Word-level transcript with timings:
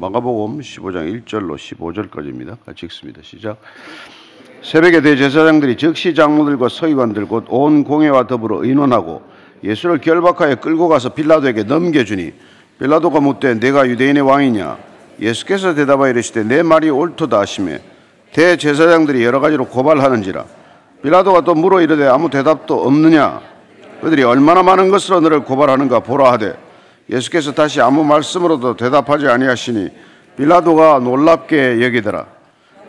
마가복음 0.00 0.60
15장 0.60 1.24
1절로 1.26 1.56
15절까지입니다. 1.56 2.56
같이 2.64 2.86
읽습니다. 2.86 3.20
시작. 3.22 3.60
새벽에 4.62 5.02
대제사장들이 5.02 5.76
즉시 5.76 6.14
장로들과 6.14 6.70
서기관들 6.70 7.26
곧 7.26 7.44
온 7.48 7.84
공회와 7.84 8.26
더불어 8.26 8.64
의논하고 8.64 9.22
예수를 9.62 9.98
결박하여 9.98 10.56
끌고 10.56 10.88
가서 10.88 11.10
빌라도에게 11.10 11.64
넘겨주니 11.64 12.32
빌라도가 12.78 13.20
묻되 13.20 13.60
내가 13.60 13.86
유대인의 13.86 14.22
왕이냐 14.22 14.78
예수께서 15.20 15.74
대답하여 15.74 16.12
이르시되 16.12 16.44
내 16.44 16.62
말이 16.62 16.88
옳도다 16.88 17.38
하시매 17.38 17.80
대제사장들이 18.32 19.22
여러 19.22 19.40
가지로 19.40 19.66
고발하는지라 19.66 20.46
빌라도가 21.02 21.42
또 21.42 21.54
물어 21.54 21.82
이르되 21.82 22.06
아무 22.06 22.30
대답도 22.30 22.86
없느냐 22.86 23.42
그들이 24.00 24.22
얼마나 24.22 24.62
많은 24.62 24.88
것으로 24.88 25.20
너를 25.20 25.40
고발하는가 25.44 26.00
보라 26.00 26.32
하되 26.32 26.56
예수께서 27.10 27.52
다시 27.52 27.80
아무 27.80 28.04
말씀으로도 28.04 28.76
대답하지 28.76 29.26
아니하시니 29.26 29.88
빌라도가 30.36 31.00
놀랍게 31.00 31.82
여기더라. 31.82 32.26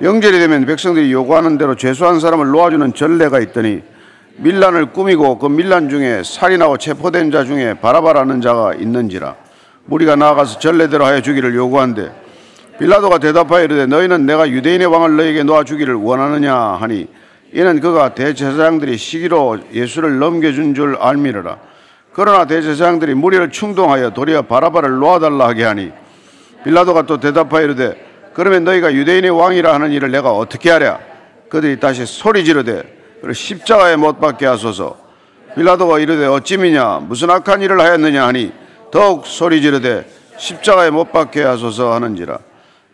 영절이 0.01 0.39
되면 0.39 0.65
백성들이 0.65 1.11
요구하는 1.11 1.57
대로 1.57 1.75
죄수한 1.75 2.19
사람을 2.19 2.47
놓아주는 2.47 2.93
전례가 2.93 3.39
있더니 3.39 3.83
밀란을 4.37 4.93
꾸미고 4.93 5.37
그 5.37 5.47
밀란 5.47 5.89
중에 5.89 6.23
살인하고 6.23 6.77
체포된 6.77 7.31
자 7.31 7.43
중에 7.43 7.75
바라바라는 7.75 8.41
자가 8.41 8.73
있는지라 8.73 9.35
무리가 9.85 10.15
나아가서 10.15 10.57
전례대로 10.57 11.05
하여 11.05 11.21
주기를 11.21 11.53
요구한데 11.53 12.11
빌라도가 12.79 13.19
대답하여 13.19 13.65
이르되 13.65 13.85
너희는 13.85 14.25
내가 14.25 14.49
유대인의 14.49 14.87
왕을 14.87 15.17
너에게 15.17 15.43
놓아 15.43 15.63
주기를 15.65 15.93
원하느냐 15.93 16.55
하니 16.55 17.07
이는 17.53 17.79
그가 17.79 18.15
대제사장들이 18.15 18.97
시기로 18.97 19.59
예수를 19.73 20.17
넘겨준 20.17 20.73
줄 20.73 20.95
알미르라 20.95 21.57
그러나 22.13 22.45
대제사장들이 22.45 23.13
무리를 23.13 23.49
충동하여 23.51 24.09
도리어 24.09 24.43
바라바를 24.43 24.97
놓아달라 24.99 25.47
하게 25.47 25.63
하니 25.63 25.91
빌라도가 26.63 27.03
또 27.03 27.19
대답하여 27.19 27.63
이르되 27.63 27.95
그러면 28.33 28.63
너희가 28.63 28.93
유대인의 28.93 29.31
왕이라 29.31 29.73
하는 29.73 29.91
일을 29.91 30.11
내가 30.11 30.31
어떻게 30.31 30.69
하랴? 30.69 30.99
그들이 31.49 31.79
다시 31.79 32.05
소리 32.05 32.45
지르되 32.45 32.83
십자가에 33.33 33.97
못 33.97 34.19
박게 34.19 34.45
하소서. 34.45 34.97
빌라도가 35.55 35.99
이르되 35.99 36.25
어찌미냐? 36.25 37.01
무슨 37.01 37.29
악한 37.29 37.61
일을 37.61 37.79
하였느냐 37.79 38.25
하니 38.25 38.53
더욱 38.89 39.25
소리 39.27 39.61
지르되 39.61 40.09
십자가에 40.37 40.89
못 40.89 41.11
박게 41.11 41.43
하소서 41.43 41.93
하는지라. 41.93 42.39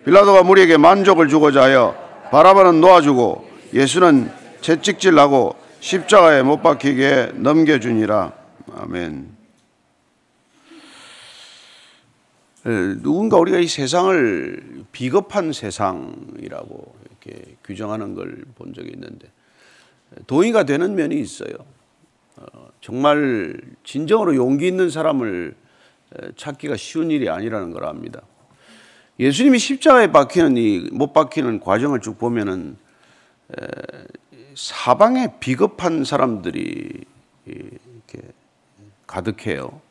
빌라도가 0.06 0.44
무리에게 0.44 0.78
만족을 0.78 1.28
주고자 1.28 1.64
하여 1.64 1.96
바라바는 2.32 2.82
놓아주고 2.82 3.48
예수는 3.74 4.32
채찍질하고 4.62 5.56
십자가에 5.80 6.42
못 6.42 6.64
박히게 6.64 7.34
넘겨주니라 7.36 8.32
아멘. 8.80 9.36
누군가 13.02 13.38
우리가 13.38 13.60
이 13.60 13.68
세상을 13.68 14.84
비겁한 14.92 15.52
세상이라고 15.54 16.96
이렇게 17.06 17.56
규정하는 17.64 18.14
걸 18.14 18.46
본 18.56 18.74
적이 18.74 18.92
있는데 18.94 19.32
동의가 20.28 20.64
되는 20.64 20.96
면이 20.96 21.20
있어요. 21.20 21.54
어, 22.38 22.70
정말 22.82 23.60
진정으로 23.84 24.36
용기 24.36 24.68
있는 24.68 24.90
사람을 24.90 25.56
찾기가 26.36 26.76
쉬운 26.78 27.10
일이 27.12 27.30
아니라는 27.30 27.72
걸 27.72 27.86
압니다. 27.86 28.22
예수님이 29.20 29.58
십자가에 29.60 30.12
박히는 30.12 30.58
이 30.58 30.90
못 30.92 31.14
박히는 31.14 31.60
과정을 31.60 32.02
쭉 32.02 32.18
보면은 32.20 32.78
사방에 34.56 35.40
비겁한 35.40 36.04
사람들이 36.04 37.04
가득해요. 39.08 39.82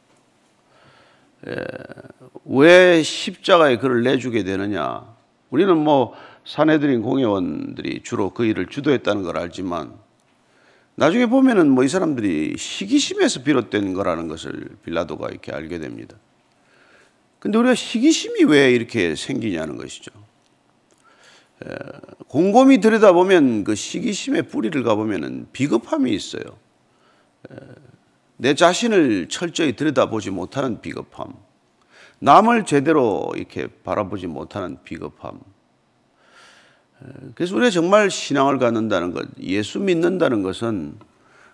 왜 2.45 3.03
십자가에 3.03 3.78
그를 3.78 4.03
내주게 4.03 4.45
되느냐? 4.45 5.05
우리는 5.50 5.77
뭐 5.77 6.14
사내들인 6.45 7.03
공회원들이 7.03 8.03
주로 8.05 8.31
그 8.31 8.44
일을 8.44 8.67
주도했다는 8.67 9.22
걸 9.22 9.37
알지만 9.39 9.94
나중에 10.94 11.27
보면은 11.27 11.70
뭐 11.70 11.84
이 11.84 11.89
사람들이 11.89 12.56
시기심에서 12.56 13.43
비롯된 13.43 13.93
거라는 13.94 14.28
것을 14.28 14.76
빌라도가 14.84 15.28
이렇게 15.28 15.53
알게 15.53 15.78
됩니다. 15.78 16.16
근데 17.38 17.59
우리가 17.59 17.75
시기심이 17.75 18.44
왜 18.44 18.72
이렇게 18.72 19.15
생기냐는 19.15 19.76
것이죠. 19.76 20.10
곰곰이 22.28 22.78
들여다보면 22.78 23.65
그 23.65 23.75
시기심의 23.75 24.44
뿌리를 24.44 24.82
가보면은 24.82 25.49
비겁함이 25.53 26.12
있어요. 26.12 26.43
내 28.37 28.55
자신을 28.55 29.29
철저히 29.29 29.75
들여다보지 29.75 30.31
못하는 30.31 30.81
비겁함, 30.81 31.35
남을 32.19 32.65
제대로 32.65 33.31
이렇게 33.37 33.67
바라보지 33.67 34.27
못하는 34.27 34.79
비겁함. 34.85 35.41
그래서 37.35 37.55
우리가 37.57 37.71
정말 37.71 38.11
신앙을 38.11 38.59
갖는다는 38.59 39.13
것, 39.13 39.27
예수 39.41 39.81
믿는다는 39.81 40.43
것은 40.43 40.99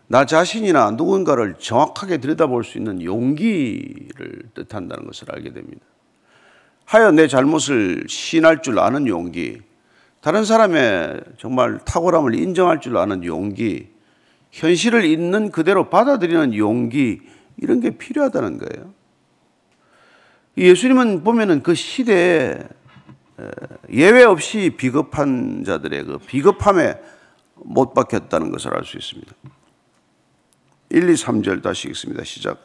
나 0.07 0.25
자신이나 0.25 0.93
누군가를 0.93 1.55
정확하게 1.59 2.19
들여다볼 2.19 2.65
수 2.65 2.79
있는 2.79 3.03
용기를 3.03 4.51
뜻한다는 4.55 5.07
것을 5.07 5.33
알게 5.33 5.53
됩니다. 5.53 5.85
하여 6.85 7.11
내 7.11 7.27
잘못을 7.27 8.05
시인할 8.09 8.63
줄 8.63 8.79
아는 8.79 9.07
용기, 9.07 9.61
다른 10.21 10.45
사람의 10.45 11.21
정말 11.39 11.79
탁월함을 11.85 12.35
인정할 12.35 12.81
줄 12.81 12.97
아는 12.97 13.25
용기, 13.25 13.89
현실을 14.53 15.05
있는 15.05 15.51
그대로 15.51 15.91
받아들이는 15.91 16.55
용기 16.55 17.21
이런 17.57 17.81
게 17.81 17.91
필요하다는 17.91 18.59
거예요. 18.59 18.93
예수님은 20.57 21.25
보면은 21.25 21.63
그 21.63 21.75
시대에 21.75 22.59
예외 23.91 24.23
없이 24.23 24.75
비겁한 24.77 25.65
자들의 25.65 26.05
그 26.05 26.19
비겁함에 26.19 26.95
못 27.57 27.95
박혔다는 27.95 28.53
것을 28.53 28.77
알 28.77 28.85
수 28.85 28.97
있습니다. 28.99 29.33
1, 30.91 31.09
2, 31.09 31.13
3절 31.15 31.63
다시 31.63 31.89
읽습니다. 31.89 32.23
시작. 32.23 32.59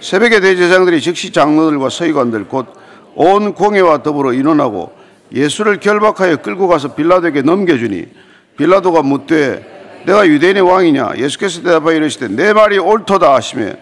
새벽에 0.00 0.40
대제장들이 0.40 1.00
즉시 1.00 1.32
장로들과 1.32 1.88
서기관들 1.88 2.46
곧 2.48 2.84
온 3.14 3.54
공회와 3.54 4.02
더불어 4.02 4.32
인원하고 4.32 4.92
예수를 5.32 5.80
결박하여 5.80 6.38
끌고 6.38 6.68
가서 6.68 6.94
빌라도에게 6.94 7.42
넘겨주니 7.42 8.06
빌라도가 8.56 9.02
묻되 9.02 9.73
내가 10.06 10.26
유대인의 10.26 10.62
왕이냐? 10.62 11.14
예수께서 11.16 11.62
대답하여 11.62 11.96
이르시되 11.96 12.28
내 12.28 12.52
말이 12.52 12.78
옳도다 12.78 13.34
하시며 13.34 13.72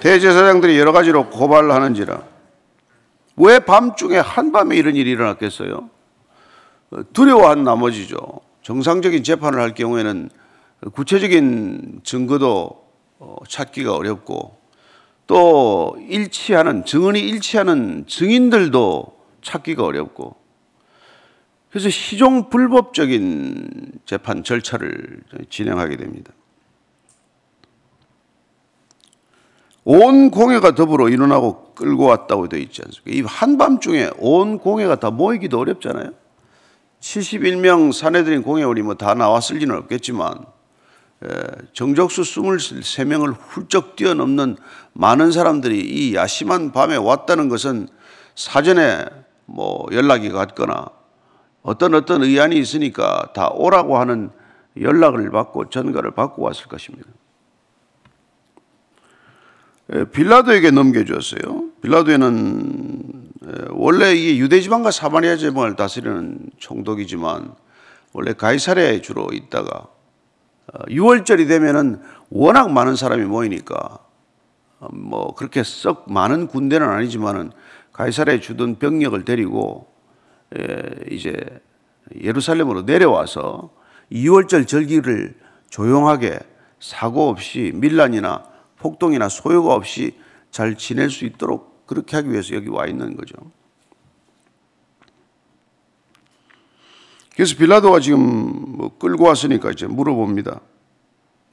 대제사장들이 0.00 0.78
여러 0.78 0.92
가지로 0.92 1.30
고발하는지라. 1.30 2.22
왜 3.36 3.58
밤중에 3.60 4.18
한밤에 4.18 4.76
이런 4.76 4.94
일이 4.94 5.10
일어났겠어요? 5.10 5.90
두려워한 7.12 7.64
나머지죠. 7.64 8.40
정상적인 8.62 9.24
재판을 9.24 9.60
할 9.60 9.74
경우에는 9.74 10.30
구체적인 10.92 12.00
증거도 12.04 12.82
어, 13.18 13.36
찾기가 13.48 13.94
어렵고 13.94 14.56
또 15.26 15.96
일치하는 16.08 16.84
증언이 16.84 17.20
일치하는 17.20 18.04
증인들도 18.06 19.16
찾기가 19.42 19.84
어렵고 19.84 20.36
그래서 21.72 21.88
시종 21.88 22.50
불법적인 22.50 23.92
재판 24.04 24.44
절차를 24.44 25.22
진행하게 25.48 25.96
됩니다. 25.96 26.30
온 29.84 30.30
공회가 30.30 30.74
더불어 30.74 31.08
일어나고 31.08 31.72
끌고 31.74 32.04
왔다고 32.04 32.48
되어 32.50 32.60
있지 32.60 32.82
않습니까? 32.84 33.10
이 33.10 33.22
한밤중에 33.26 34.10
온 34.18 34.58
공회가 34.58 34.96
다 34.96 35.10
모이기도 35.10 35.58
어렵잖아요. 35.58 36.12
71명 37.00 37.90
사내들인 37.92 38.42
공회원이 38.42 38.82
뭐 38.82 38.94
다 38.94 39.14
나왔을 39.14 39.56
리는 39.56 39.74
없겠지만 39.74 40.44
정적수 41.72 42.20
23명을 42.20 43.34
훌쩍 43.48 43.96
뛰어넘는 43.96 44.58
많은 44.92 45.32
사람들이 45.32 45.80
이 45.80 46.14
야심한 46.14 46.72
밤에 46.72 46.96
왔다는 46.96 47.48
것은 47.48 47.88
사전에 48.34 49.06
뭐 49.46 49.86
연락이 49.90 50.28
갔거나 50.28 50.90
어떤 51.62 51.94
어떤 51.94 52.22
의안이 52.22 52.56
있으니까 52.58 53.32
다 53.34 53.48
오라고 53.48 53.98
하는 53.98 54.30
연락을 54.80 55.30
받고 55.30 55.70
전가를 55.70 56.12
받고 56.12 56.42
왔을 56.42 56.66
것입니다. 56.66 57.08
빌라도에게 60.12 60.70
넘겨주었어요. 60.70 61.70
빌라도에는 61.82 63.32
원래 63.70 64.14
이게 64.14 64.38
유대 64.38 64.60
지방과 64.60 64.90
사마리아 64.90 65.36
지방을 65.36 65.76
다스리는 65.76 66.38
총독이지만 66.58 67.54
원래 68.12 68.32
가이사랴에 68.32 69.00
주로 69.00 69.28
있다가 69.32 69.88
6월절이 70.88 71.44
어, 71.44 71.48
되면은 71.48 72.00
워낙 72.30 72.70
많은 72.70 72.96
사람이 72.96 73.24
모이니까 73.24 73.98
어, 74.80 74.88
뭐 74.92 75.34
그렇게 75.34 75.62
썩 75.62 76.10
많은 76.10 76.46
군대는 76.46 76.88
아니지만은 76.88 77.52
가이사랴에 77.92 78.40
주던 78.40 78.76
병력을 78.76 79.22
데리고 79.24 79.91
이제 81.10 81.34
예루살렘으로 82.20 82.82
내려와서 82.82 83.70
2월절 84.10 84.66
절기를 84.66 85.34
조용하게 85.70 86.38
사고 86.80 87.28
없이 87.28 87.72
밀란이나 87.74 88.44
폭동이나 88.78 89.28
소요가 89.28 89.74
없이 89.74 90.14
잘 90.50 90.76
지낼 90.76 91.10
수 91.10 91.24
있도록 91.24 91.86
그렇게 91.86 92.16
하기 92.16 92.30
위해서 92.30 92.54
여기 92.54 92.68
와 92.68 92.86
있는 92.86 93.16
거죠. 93.16 93.36
그래서 97.34 97.56
빌라도가 97.56 98.00
지금 98.00 98.20
뭐 98.76 98.98
끌고 98.98 99.24
왔으니까 99.24 99.70
이제 99.70 99.86
물어봅니다. 99.86 100.60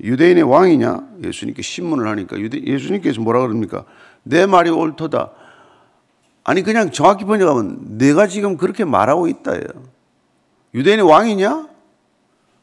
유대인의 0.01 0.43
왕이냐? 0.43 1.09
예수님께 1.23 1.61
신문을 1.61 2.07
하니까 2.07 2.37
예수님께서 2.39 3.21
뭐라 3.21 3.41
그럽니까? 3.41 3.85
내 4.23 4.45
말이 4.45 4.69
옳도다. 4.69 5.31
아니 6.49 6.63
그냥 6.63 6.89
정확히 6.89 7.25
번역하면 7.25 7.99
내가 7.99 8.25
지금 8.25 8.57
그렇게 8.57 8.83
말하고 8.83 9.27
있다예요. 9.27 9.67
유대인의 10.73 11.07
왕이냐? 11.07 11.69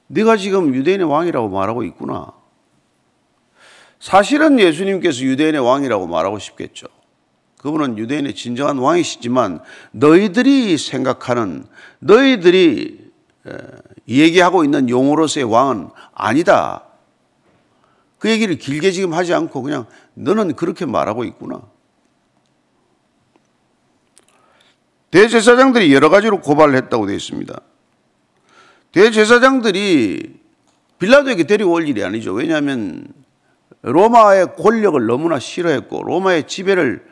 네가 0.09 0.39
지금 0.39 0.75
유대인의 0.75 1.09
왕이라고 1.09 1.49
말하고 1.49 1.85
있구나. 1.85 2.33
사실은 4.01 4.59
예수님께서 4.59 5.23
유대인의 5.23 5.61
왕이라고 5.61 6.09
말하고 6.09 6.41
싶겠죠. 6.41 6.89
그분은 7.59 7.97
유대인의 7.97 8.35
진정한 8.35 8.79
왕이시지만 8.79 9.61
너희들이 9.93 10.79
생각하는 10.79 11.65
너희들이 12.01 13.13
얘기하고 14.09 14.65
있는 14.65 14.91
용어로서의 14.91 15.45
왕은 15.45 15.91
아니다. 16.13 16.83
그 18.19 18.29
얘기를 18.31 18.59
길게 18.59 18.91
지금 18.91 19.15
하지 19.15 19.33
않고 19.33 19.63
그냥 19.63 19.87
너는 20.15 20.57
그렇게 20.57 20.87
말하고 20.87 21.23
있구나. 21.23 21.63
대제사장들이 25.17 25.95
여러 25.95 26.11
가지로 26.11 26.43
고발을 26.43 26.77
했다고 26.77 27.07
되어 27.07 27.17
있습니다. 27.17 27.59
대제사장들이 28.93 30.35
빌라도에게 30.99 31.45
데리고 31.45 31.73
올 31.73 31.89
일이 31.89 32.05
아니죠. 32.05 32.35
왜냐하면 32.35 33.07
로마의 33.81 34.57
권력을 34.57 35.07
너무나 35.07 35.39
싫어했고 35.39 36.03
로마의 36.03 36.47
지배를 36.47 37.03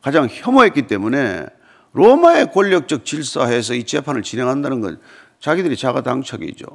가장 0.00 0.28
혐오했기 0.30 0.82
때문에 0.82 1.46
로마의 1.92 2.52
권력적 2.52 3.04
질서에서 3.04 3.74
이 3.74 3.82
재판을 3.82 4.22
진행한다는 4.22 4.80
건 4.80 5.00
자기들이 5.40 5.76
자가당착이죠. 5.76 6.66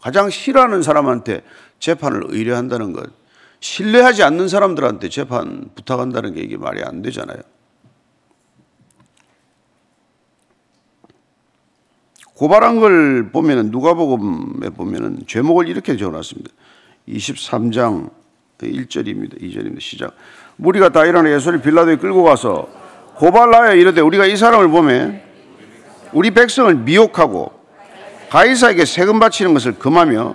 가장 0.00 0.30
싫어하는 0.30 0.82
사람한테 0.82 1.42
재판을 1.78 2.24
의뢰한다는 2.26 2.92
것, 2.92 3.08
신뢰하지 3.60 4.24
않는 4.24 4.48
사람들한테 4.48 5.08
재판 5.10 5.70
부탁한다는 5.76 6.34
게 6.34 6.40
이게 6.40 6.56
말이 6.56 6.82
안 6.82 7.02
되잖아요. 7.02 7.38
고발한 12.34 12.80
걸 12.80 13.30
보면은 13.30 13.70
누가복음에 13.70 14.70
보면은 14.70 15.20
제목을 15.26 15.68
이렇게 15.68 15.96
적어놨습니다. 15.96 16.50
23장 17.08 18.10
1절입니다. 18.58 19.40
2절입니다. 19.40 19.80
시작. 19.80 20.14
무리가 20.56 20.90
다 20.90 21.04
일어나 21.04 21.32
예수를 21.32 21.60
빌라도에 21.60 21.96
끌고 21.96 22.22
가서 22.22 22.68
고발하여 23.16 23.74
이르되 23.74 24.00
우리가 24.00 24.26
이 24.26 24.36
사람을 24.36 24.68
보면 24.68 25.20
우리 26.12 26.30
백성을 26.30 26.74
미혹하고 26.74 27.52
가이사에게 28.30 28.84
세금 28.84 29.18
바치는 29.18 29.52
것을 29.52 29.78
금하며 29.78 30.34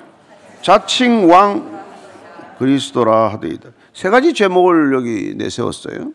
자칭 0.62 1.30
왕 1.30 1.78
그리스도라 2.60 3.32
하더이다. 3.34 3.70
세 3.94 4.10
가지 4.10 4.34
제목을 4.34 4.94
여기 4.94 5.34
내세웠어요. 5.36 6.12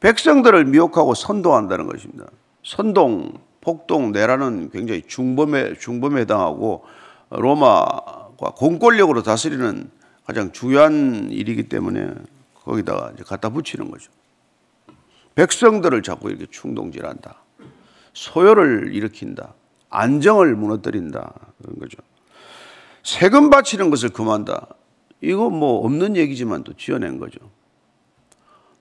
백성들을 0.00 0.64
미혹하고 0.66 1.14
선동한다는 1.14 1.86
것입니다. 1.86 2.26
선동, 2.64 3.32
폭동, 3.68 4.12
내라는 4.12 4.70
굉장히 4.70 5.02
중범에 5.06 5.74
중범에 5.74 6.22
해당하고 6.22 6.86
로마과 7.28 8.52
공권력으로 8.56 9.22
다스리는 9.22 9.90
가장 10.24 10.52
중요한 10.52 11.28
일이기 11.30 11.68
때문에 11.68 12.14
거기다가 12.54 13.10
이제 13.12 13.24
갖다 13.24 13.50
붙이는 13.50 13.90
거죠. 13.90 14.10
백성들을 15.34 16.02
자꾸 16.02 16.30
이렇게 16.30 16.46
충동질한다. 16.50 17.42
소요를 18.14 18.94
일으킨다. 18.94 19.52
안정을 19.90 20.56
무너뜨린다. 20.56 21.34
그런 21.60 21.78
거죠. 21.78 21.98
세금 23.02 23.50
바치는 23.50 23.90
것을 23.90 24.08
금한다. 24.08 24.68
이거 25.20 25.50
뭐 25.50 25.84
없는 25.84 26.16
얘기지만 26.16 26.64
또 26.64 26.72
지어낸 26.72 27.18
거죠. 27.18 27.38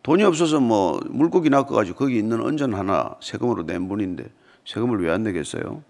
돈이 0.03 0.23
없어서 0.23 0.61
뭐 0.61 1.01
물고기 1.09 1.49
낚아가지고 1.49 1.97
거기 1.97 2.17
있는 2.17 2.39
언전 2.39 2.73
하나 2.73 3.15
세금으로 3.19 3.65
낸 3.65 3.89
분인데 3.89 4.23
세금을 4.67 5.01
왜 5.01 5.11
안 5.11 5.23
내겠어요? 5.23 5.81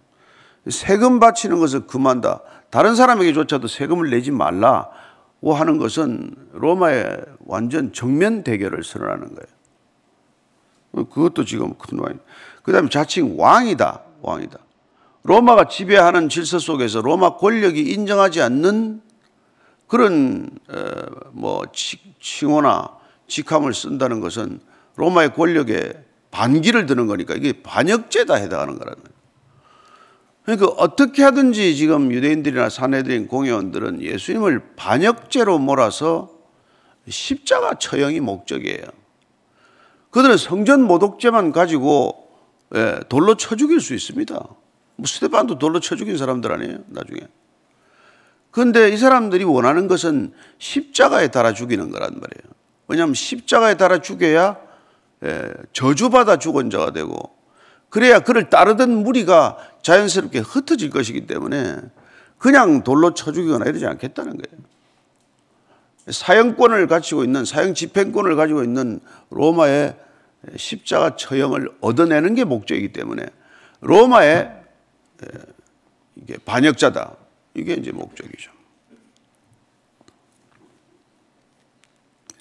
세금 0.69 1.19
바치는 1.19 1.59
것을 1.59 1.88
금한다. 1.88 2.41
다른 2.69 2.95
사람에게조차도 2.95 3.68
세금을 3.68 4.09
내지 4.09 4.31
말라고 4.31 5.53
하는 5.53 5.77
것은 5.77 6.35
로마의 6.53 7.25
완전 7.45 7.91
정면 7.91 8.44
대결을 8.44 8.83
선언하는 8.83 9.35
거예요. 9.35 11.07
그것도 11.09 11.45
지금 11.45 11.74
큰 11.75 12.00
왕이. 12.00 12.18
그 12.63 12.71
다음에 12.71 12.89
자칭 12.89 13.39
왕이다. 13.39 14.01
왕이다. 14.21 14.59
로마가 15.23 15.68
지배하는 15.68 16.30
질서 16.30 16.59
속에서 16.59 17.01
로마 17.01 17.38
권력이 17.38 17.81
인정하지 17.81 18.41
않는 18.41 19.01
그런 19.88 20.50
뭐 21.31 21.63
칭호나 22.19 22.89
직함을 23.27 23.73
쓴다는 23.73 24.19
것은 24.19 24.59
로마의 24.97 25.33
권력에 25.33 25.94
반기를 26.31 26.85
드는 26.85 27.07
거니까 27.07 27.33
이게 27.35 27.53
반역죄다 27.62 28.35
해당하는 28.35 28.77
거라는 28.77 29.03
거예요. 29.03 29.18
그러니까 30.44 30.68
어떻게 30.81 31.24
하든지 31.24 31.75
지금 31.75 32.12
유대인들이나 32.12 32.69
사내들인 32.69 33.27
공회원들은 33.27 34.01
예수님을 34.01 34.75
반역죄로 34.77 35.59
몰아서 35.59 36.31
십자가 37.09 37.75
처형이 37.75 38.21
목적이에요. 38.21 38.83
그들은 40.09 40.38
성전 40.38 40.83
모독죄만 40.83 41.51
가지고 41.51 42.30
예, 42.75 43.00
돌로 43.09 43.35
쳐 43.35 43.56
죽일 43.56 43.80
수 43.81 43.94
있습니다. 43.94 44.35
뭐 44.35 45.06
스테반도 45.06 45.59
돌로 45.59 45.80
쳐 45.80 45.95
죽인 45.95 46.18
사람들 46.18 46.51
아니에요, 46.51 46.80
나중에. 46.88 47.19
그런데 48.51 48.89
이 48.89 48.97
사람들이 48.97 49.44
원하는 49.44 49.88
것은 49.88 50.33
십자가에 50.57 51.27
달아 51.27 51.53
죽이는 51.53 51.91
거란 51.91 52.09
말이에요. 52.13 52.53
왜냐하면 52.88 53.13
십자가에 53.13 53.75
달아 53.75 54.00
죽여야 54.00 54.57
예, 54.57 54.67
저주받아 55.74 56.38
죽은 56.38 56.69
자가 56.69 56.92
되고 56.92 57.36
그래야 57.90 58.19
그를 58.19 58.50
따르던 58.50 59.04
무리가 59.04 59.58
자연스럽게 59.81 60.40
흩어질 60.40 60.90
것이기 60.90 61.25
때문에 61.25 61.78
그냥 62.38 62.84
돌로 62.84 63.14
쳐 63.14 63.31
죽이거나 63.31 63.66
이러지 63.66 63.86
않겠다는 63.86 64.38
거예요. 64.38 64.68
사형권을 66.10 66.88
가지고 66.88 67.24
있는 67.24 67.44
사형 67.46 67.74
집행권을 67.74 68.36
가지고 68.36 68.64
있는 68.64 69.00
로마의 69.30 69.98
십자가 70.56 71.16
처형을 71.16 71.69
얻어내는 71.81 72.36
게 72.36 72.44
목적이기 72.44 72.94
때문에 72.94 73.25
로마의 73.81 74.52
이게 76.16 76.38
반역자다. 76.45 77.16
이게 77.56 77.74
이제 77.74 77.92
목적이죠. 77.92 78.52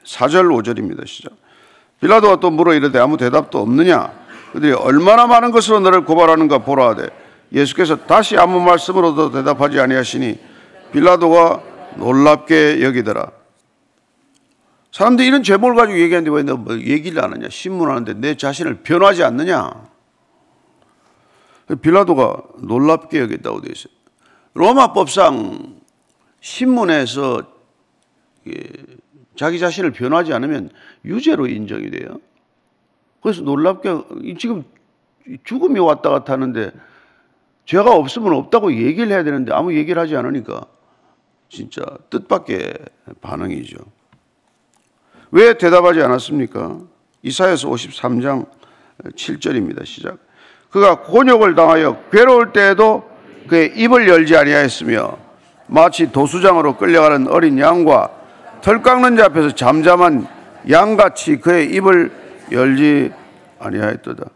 4절 0.04 0.62
5절입니다. 0.62 1.06
시작. 1.06 1.32
빌라도가 2.00 2.40
또 2.40 2.50
물어 2.50 2.74
이르되 2.74 2.98
아무 2.98 3.16
대답도 3.16 3.58
없느냐? 3.58 4.12
그들이 4.52 4.72
얼마나 4.72 5.26
많은 5.26 5.50
것으로 5.50 5.80
너를 5.80 6.04
고발하는가 6.04 6.58
보라 6.58 6.88
하되 6.90 7.08
예수께서 7.52 7.96
다시 8.06 8.36
아무 8.36 8.60
말씀으로도 8.60 9.30
대답하지 9.30 9.80
아니하시니 9.80 10.38
빌라도가 10.92 11.62
놀랍게 11.96 12.82
여기더라. 12.82 13.30
사람들이 14.92 15.28
이런 15.28 15.42
제목을 15.42 15.74
가지고 15.74 15.98
얘기하는데 15.98 16.30
왜 16.30 16.42
너 16.42 16.56
뭐 16.56 16.78
얘기를 16.78 17.22
안 17.22 17.32
하냐? 17.32 17.48
신문하는데 17.50 18.14
내 18.14 18.36
자신을 18.36 18.82
변하지 18.82 19.24
않느냐? 19.24 19.70
빌라도가 21.82 22.36
놀랍게 22.62 23.20
여겼다고 23.20 23.60
되어 23.60 23.72
있어요. 23.72 23.92
로마법상 24.54 25.80
신문에서 26.40 27.42
자기 29.36 29.58
자신을 29.58 29.92
변하지 29.92 30.32
않으면 30.32 30.70
유죄로 31.04 31.46
인정이 31.46 31.90
돼요. 31.90 32.20
그래서 33.22 33.42
놀랍게 33.42 34.36
지금 34.38 34.64
죽음이 35.44 35.78
왔다 35.80 36.10
갔다 36.10 36.32
하는데 36.32 36.70
죄가 37.64 37.92
없으면 37.94 38.32
없다고 38.32 38.72
얘기를 38.74 39.08
해야 39.08 39.24
되는데 39.24 39.52
아무 39.52 39.74
얘기를 39.74 40.00
하지 40.00 40.16
않으니까 40.16 40.66
진짜 41.48 41.82
뜻밖의 42.10 42.74
반응이죠. 43.20 43.76
왜 45.32 45.58
대답하지 45.58 46.00
않았습니까? 46.02 46.80
이사야서 47.22 47.68
53장 47.68 48.46
7절입니다. 49.04 49.84
시작. 49.84 50.18
그가 50.70 51.02
곤욕을 51.02 51.54
당하여 51.54 52.02
괴로울 52.10 52.52
때에도 52.52 53.08
그의 53.48 53.72
입을 53.76 54.08
열지 54.08 54.36
아니하였으며 54.36 55.18
마치 55.66 56.12
도수장으로 56.12 56.76
끌려가는 56.76 57.28
어린 57.28 57.58
양과 57.58 58.15
털 58.66 58.82
깎는 58.82 59.16
자 59.16 59.26
앞에서 59.26 59.54
잠잠한 59.54 60.26
양같이 60.68 61.36
그의 61.36 61.72
입을 61.72 62.10
열지 62.50 63.12
아니하였도다. 63.60 64.28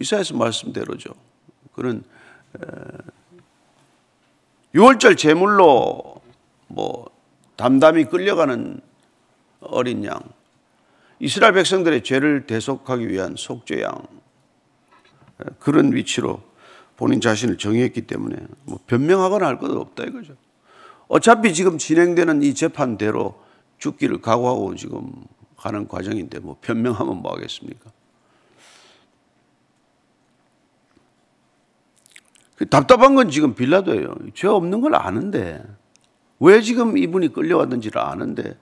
이사야서 0.00 0.36
말씀대로죠. 0.36 1.14
그는 1.72 2.02
유월절 4.74 5.14
제물로 5.14 6.20
뭐 6.66 7.08
담담히 7.54 8.06
끌려가는 8.06 8.80
어린 9.60 10.04
양, 10.04 10.20
이스라엘 11.20 11.52
백성들의 11.52 12.02
죄를 12.02 12.48
대속하기 12.48 13.08
위한 13.08 13.36
속죄 13.38 13.80
양 13.80 13.94
그런 15.60 15.94
위치로 15.94 16.42
본인 16.96 17.20
자신을 17.20 17.58
정의했기 17.58 18.08
때문에 18.08 18.38
뭐 18.64 18.80
변명하거나 18.88 19.46
할 19.46 19.60
것도 19.60 19.80
없다 19.80 20.02
이거죠. 20.02 20.34
어차피 21.10 21.52
지금 21.52 21.76
진행되는 21.76 22.40
이 22.42 22.54
재판대로 22.54 23.34
죽기를 23.78 24.20
각오하고 24.20 24.76
지금 24.76 25.12
가는 25.56 25.88
과정인데 25.88 26.38
뭐 26.38 26.56
변명하면 26.60 27.16
뭐 27.16 27.34
하겠습니까? 27.34 27.90
그 32.54 32.68
답답한 32.68 33.16
건 33.16 33.28
지금 33.28 33.56
빌라도예요. 33.56 34.14
죄 34.34 34.46
없는 34.46 34.80
걸 34.82 34.94
아는데 34.94 35.60
왜 36.38 36.60
지금 36.60 36.96
이분이 36.96 37.32
끌려왔는지를 37.32 38.00
아는데 38.00 38.56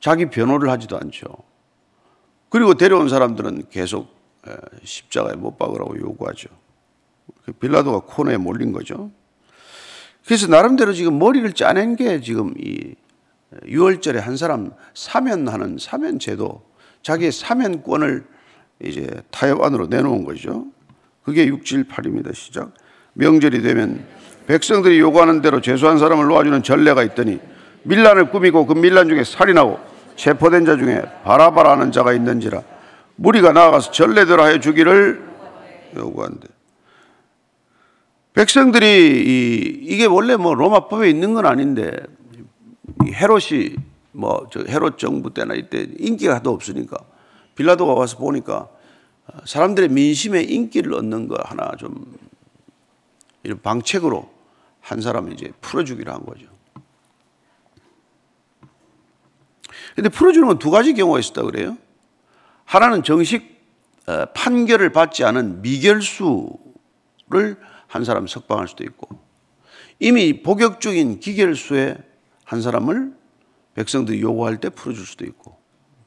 자기 0.00 0.30
변호를 0.30 0.70
하지도 0.70 0.98
않죠. 0.98 1.28
그리고 2.48 2.74
데려온 2.74 3.08
사람들은 3.08 3.68
계속 3.68 4.08
십자가에 4.82 5.36
못 5.36 5.56
박으라고 5.56 5.96
요구하죠. 5.96 6.48
그 7.44 7.52
빌라도가 7.52 8.00
코너에 8.00 8.36
몰린 8.36 8.72
거죠. 8.72 9.12
그래서 10.28 10.46
나름대로 10.46 10.92
지금 10.92 11.18
머리를 11.18 11.50
짜낸 11.54 11.96
게 11.96 12.20
지금 12.20 12.52
이 12.58 12.94
6월절에 13.64 14.16
한 14.16 14.36
사람 14.36 14.72
사면하는 14.92 15.78
사면 15.80 16.18
제도, 16.18 16.60
자기의 17.02 17.32
사면권을 17.32 18.26
이제 18.84 19.08
타협 19.30 19.62
안으로 19.62 19.86
내놓은 19.86 20.26
거죠. 20.26 20.66
그게 21.22 21.46
6질 21.46 21.88
8입니다. 21.88 22.34
시작. 22.34 22.74
명절이 23.14 23.62
되면 23.62 24.04
백성들이 24.46 25.00
요구하는 25.00 25.40
대로 25.40 25.62
죄수한 25.62 25.96
사람을 25.96 26.26
놓아주는 26.26 26.62
전례가 26.62 27.02
있더니 27.04 27.40
밀란을 27.84 28.30
꾸미고 28.30 28.66
그 28.66 28.74
밀란 28.74 29.08
중에 29.08 29.24
살인하고 29.24 29.80
체포된 30.16 30.66
자 30.66 30.76
중에 30.76 31.00
바라바라는 31.24 31.90
자가 31.90 32.12
있는지라 32.12 32.62
무리가 33.16 33.52
나아가서 33.52 33.92
전례대로 33.92 34.42
하여 34.42 34.60
주기를 34.60 35.22
요구한대. 35.96 36.57
백성들이 38.34 38.86
이, 38.86 39.92
이 39.92 39.96
게 39.96 40.04
원래 40.06 40.36
뭐 40.36 40.54
로마법에 40.54 41.08
있는 41.10 41.34
건 41.34 41.46
아닌데 41.46 41.92
헤롯이 43.04 43.76
뭐 44.12 44.46
저 44.50 44.64
헤롯 44.68 44.98
정부 44.98 45.32
때나 45.34 45.54
이때 45.54 45.86
인기가 45.98 46.34
하도 46.36 46.50
없으니까 46.50 46.96
빌라도가 47.56 47.94
와서 47.94 48.16
보니까 48.18 48.68
사람들의 49.44 49.88
민심에 49.90 50.42
인기를 50.42 50.94
얻는 50.94 51.28
거 51.28 51.36
하나 51.44 51.72
좀 51.76 52.16
이런 53.42 53.60
방책으로 53.60 54.30
한 54.80 55.00
사람을 55.00 55.32
이제 55.32 55.52
풀어주기로 55.60 56.12
한 56.12 56.24
거죠. 56.24 56.46
근데 59.94 60.08
풀어주는 60.08 60.46
건 60.46 60.58
두 60.58 60.70
가지 60.70 60.94
경우가 60.94 61.18
있었다 61.18 61.42
그래요. 61.42 61.76
하나는 62.64 63.02
정식 63.02 63.58
어, 64.06 64.26
판결을 64.34 64.92
받지 64.92 65.24
않은 65.24 65.60
미결수를 65.62 66.46
한 67.88 68.04
사람 68.04 68.26
석방할 68.28 68.68
수도 68.68 68.84
있고 68.84 69.18
이미 69.98 70.42
복역 70.42 70.80
중인 70.80 71.18
기결수에 71.18 71.96
한 72.44 72.62
사람을 72.62 73.12
백성들이 73.74 74.20
요구할 74.20 74.58
때 74.58 74.68
풀어줄 74.70 75.04
수도 75.04 75.24
있고 75.24 75.58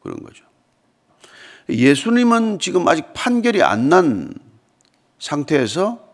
그런 0.02 0.24
거죠. 0.24 0.46
예수님은 1.70 2.60
지금 2.60 2.88
아직 2.88 3.14
판결이 3.14 3.62
안 3.62 3.90
난 3.90 4.34
상태에서 5.20 6.10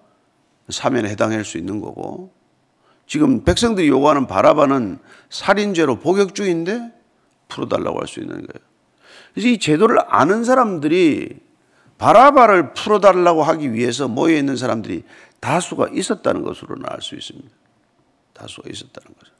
사면에 0.69 1.09
해당할 1.09 1.45
수 1.45 1.57
있는 1.57 1.79
거고 1.79 2.33
지금 3.05 3.45
백성들이 3.45 3.87
요구하는 3.87 4.27
바라바는 4.27 4.99
살인죄로 5.29 5.99
복역 5.99 6.35
중인데 6.35 6.91
풀어달라고 7.47 7.99
할 8.01 8.07
수 8.07 8.19
있는 8.19 8.35
거예요. 8.35 8.67
그래서 9.33 9.47
이 9.47 9.59
제도를 9.59 9.99
아는 10.07 10.43
사람들이 10.43 11.39
바라바를 11.97 12.73
풀어달라고 12.73 13.43
하기 13.43 13.73
위해서 13.73 14.07
모여 14.07 14.35
있는 14.35 14.57
사람들이 14.57 15.03
다수가 15.39 15.89
있었다는 15.93 16.43
것으로는 16.43 16.83
알수 16.87 17.15
있습니다. 17.15 17.49
다수가 18.33 18.69
있었다는 18.69 19.15
거죠. 19.17 19.31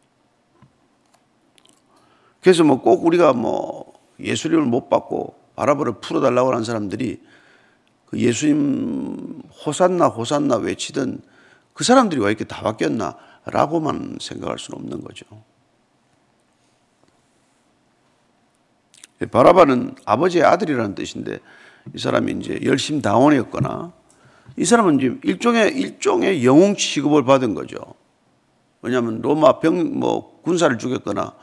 그래서 2.42 2.64
뭐 2.64 2.82
꼭 2.82 3.06
우리가 3.06 3.34
뭐 3.34 3.94
예수님을 4.20 4.64
못 4.66 4.90
받고 4.90 5.36
바라바를 5.56 6.00
풀어달라고 6.02 6.52
하는 6.52 6.64
사람들이 6.64 7.22
그 8.06 8.20
예수님 8.20 9.42
호산나 9.66 10.08
호산나 10.08 10.58
외치던 10.58 11.22
그 11.74 11.84
사람들이 11.84 12.22
왜 12.22 12.30
이렇게 12.30 12.46
다 12.46 12.62
바뀌었나 12.62 13.18
라고만 13.46 14.18
생각할 14.22 14.58
수는 14.60 14.80
없는 14.80 15.04
거죠. 15.04 15.26
바라바는 19.32 19.96
아버지의 20.06 20.44
아들이라는 20.44 20.96
뜻인데 20.96 21.40
이 21.94 22.00
사람이 22.00 22.34
이제 22.40 22.60
열심 22.64 23.02
당원이었거나 23.02 23.94
이 24.58 24.66
사람은 24.66 25.00
지금 25.00 25.22
일종의 25.24 25.78
일종의 25.78 26.44
영웅 26.44 26.76
취급을 26.76 27.24
받은 27.24 27.54
거죠. 27.54 27.78
왜냐하면 28.82 29.22
로마 29.22 29.60
병 29.60 30.00
뭐 30.00 30.42
군사를 30.42 30.76
죽였거나 30.78 31.34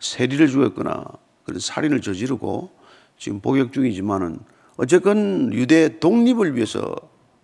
세리를 0.00 0.46
죽였거나 0.48 1.04
그런 1.44 1.60
살인을 1.60 2.00
저지르고 2.00 2.70
지금 3.18 3.40
복역 3.40 3.72
중이지만은 3.72 4.40
어쨌건 4.76 5.52
유대 5.52 5.98
독립을 6.00 6.56
위해서 6.56 6.94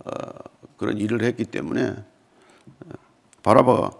어, 0.04 0.10
그런 0.76 0.96
일을 0.98 1.22
했기 1.22 1.44
때문에 1.44 1.90
어, 1.90 2.90
바라바가 3.42 3.90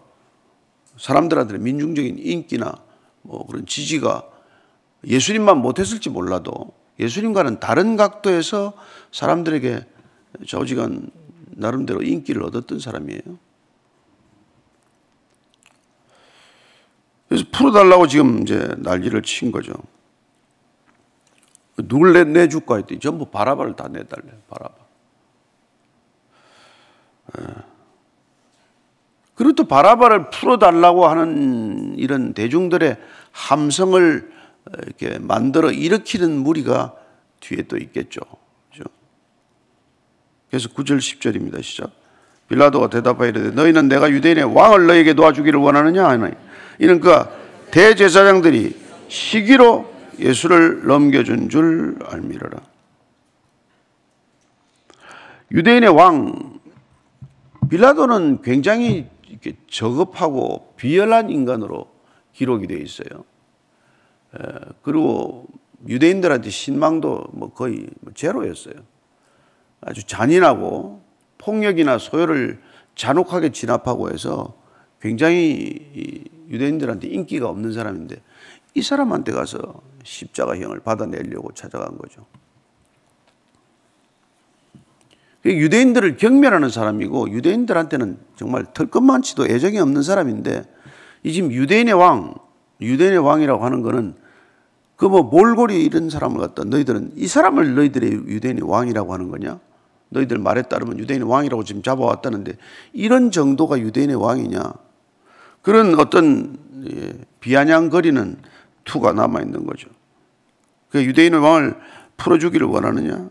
사람들한테 0.96 1.58
민중적인 1.58 2.18
인기나 2.18 2.72
뭐 3.22 3.46
그런 3.46 3.66
지지가 3.66 4.24
예수님만 5.04 5.58
못했을지 5.58 6.08
몰라도 6.08 6.72
예수님과는 6.98 7.60
다른 7.60 7.96
각도에서 7.96 8.72
사람들에게 9.12 9.86
저지간 10.46 11.10
나름대로 11.58 12.02
인기를 12.02 12.42
얻었던 12.44 12.78
사람이에요. 12.78 13.20
그래서 17.28 17.44
풀어달라고 17.52 18.06
지금 18.06 18.42
이제 18.42 18.74
난리를 18.78 19.20
친 19.22 19.52
거죠. 19.52 19.74
누굴 21.76 22.12
내, 22.12 22.24
내줄까 22.24 22.76
했더니 22.76 23.00
전부 23.00 23.26
바라바를 23.26 23.76
다 23.76 23.88
내달래요. 23.88 24.34
바라바. 24.48 24.74
예. 27.38 27.44
그리고 29.34 29.52
또 29.52 29.64
바라바를 29.64 30.30
풀어달라고 30.30 31.06
하는 31.06 31.94
이런 31.98 32.34
대중들의 32.34 32.96
함성을 33.30 34.32
이렇게 34.82 35.18
만들어 35.18 35.70
일으키는 35.70 36.38
무리가 36.38 36.94
뒤에 37.40 37.62
또 37.68 37.76
있겠죠. 37.76 38.20
그래서 40.50 40.68
9절 40.70 40.98
10절입니다. 40.98 41.62
시작. 41.62 41.90
빌라도가 42.48 42.88
대답하여 42.88 43.28
이르되 43.28 43.50
너희는 43.50 43.88
내가 43.88 44.10
유대인의 44.10 44.54
왕을 44.54 44.86
너에게 44.86 45.12
도와주기를 45.12 45.60
원하느냐 45.60 46.08
하니 46.08 46.32
이는 46.78 47.00
그 47.00 47.12
대제사장들이 47.70 48.74
시기로 49.08 49.92
예수를 50.18 50.86
넘겨준 50.86 51.50
줄 51.50 51.98
알미러라. 52.06 52.58
유대인의 55.52 55.90
왕 55.90 56.58
빌라도는 57.68 58.40
굉장히 58.42 59.06
이렇게 59.28 59.56
저급하고 59.68 60.72
비열한 60.76 61.28
인간으로 61.28 61.86
기록이 62.32 62.66
되어 62.66 62.78
있어요. 62.78 63.24
그리고 64.82 65.46
유대인들한테 65.86 66.48
신망도 66.48 67.26
뭐 67.32 67.52
거의 67.52 67.86
뭐 68.00 68.12
제로였어요. 68.14 68.74
아주 69.80 70.04
잔인하고 70.04 71.02
폭력이나 71.38 71.98
소요를 71.98 72.60
잔혹하게 72.94 73.52
진압하고 73.52 74.10
해서 74.10 74.54
굉장히 75.00 76.24
유대인들한테 76.48 77.08
인기가 77.08 77.48
없는 77.48 77.72
사람인데 77.72 78.20
이 78.74 78.82
사람한테 78.82 79.32
가서 79.32 79.80
십자가형을 80.02 80.80
받아내려고 80.80 81.52
찾아간 81.52 81.96
거죠. 81.96 82.26
유대인들을 85.44 86.16
경멸하는 86.16 86.68
사람이고 86.68 87.30
유대인들한테는 87.30 88.18
정말 88.36 88.66
털끝만치도 88.74 89.46
애정이 89.46 89.78
없는 89.78 90.02
사람인데 90.02 90.64
이 91.22 91.32
지금 91.32 91.52
유대인의 91.52 91.94
왕, 91.94 92.34
유대인의 92.80 93.18
왕이라고 93.18 93.64
하는 93.64 93.82
거는 93.82 94.14
그 94.98 95.06
뭐 95.06 95.22
몰골이 95.22 95.84
이런 95.84 96.10
사람을 96.10 96.40
갖다 96.40 96.64
너희들은 96.64 97.12
이 97.14 97.28
사람을 97.28 97.76
너희들의 97.76 98.10
유대인의 98.12 98.68
왕이라고 98.68 99.14
하는 99.14 99.28
거냐? 99.30 99.60
너희들 100.10 100.38
말에 100.38 100.62
따르면 100.62 100.98
유대인의 100.98 101.28
왕이라고 101.28 101.64
지금 101.64 101.82
잡아왔다는데 101.82 102.56
이런 102.92 103.30
정도가 103.30 103.78
유대인의 103.78 104.16
왕이냐? 104.16 104.72
그런 105.62 105.98
어떤 105.98 106.58
예, 106.90 107.12
비아냥거리는 107.40 108.36
투가 108.84 109.12
남아 109.12 109.40
있는 109.42 109.66
거죠. 109.66 109.88
그 110.88 111.04
유대인의 111.04 111.40
왕을 111.40 111.74
풀어주기를 112.16 112.66
원하느냐? 112.66 113.28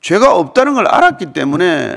죄가 0.00 0.36
없다는 0.36 0.74
걸 0.74 0.86
알았기 0.86 1.32
때문에 1.32 1.94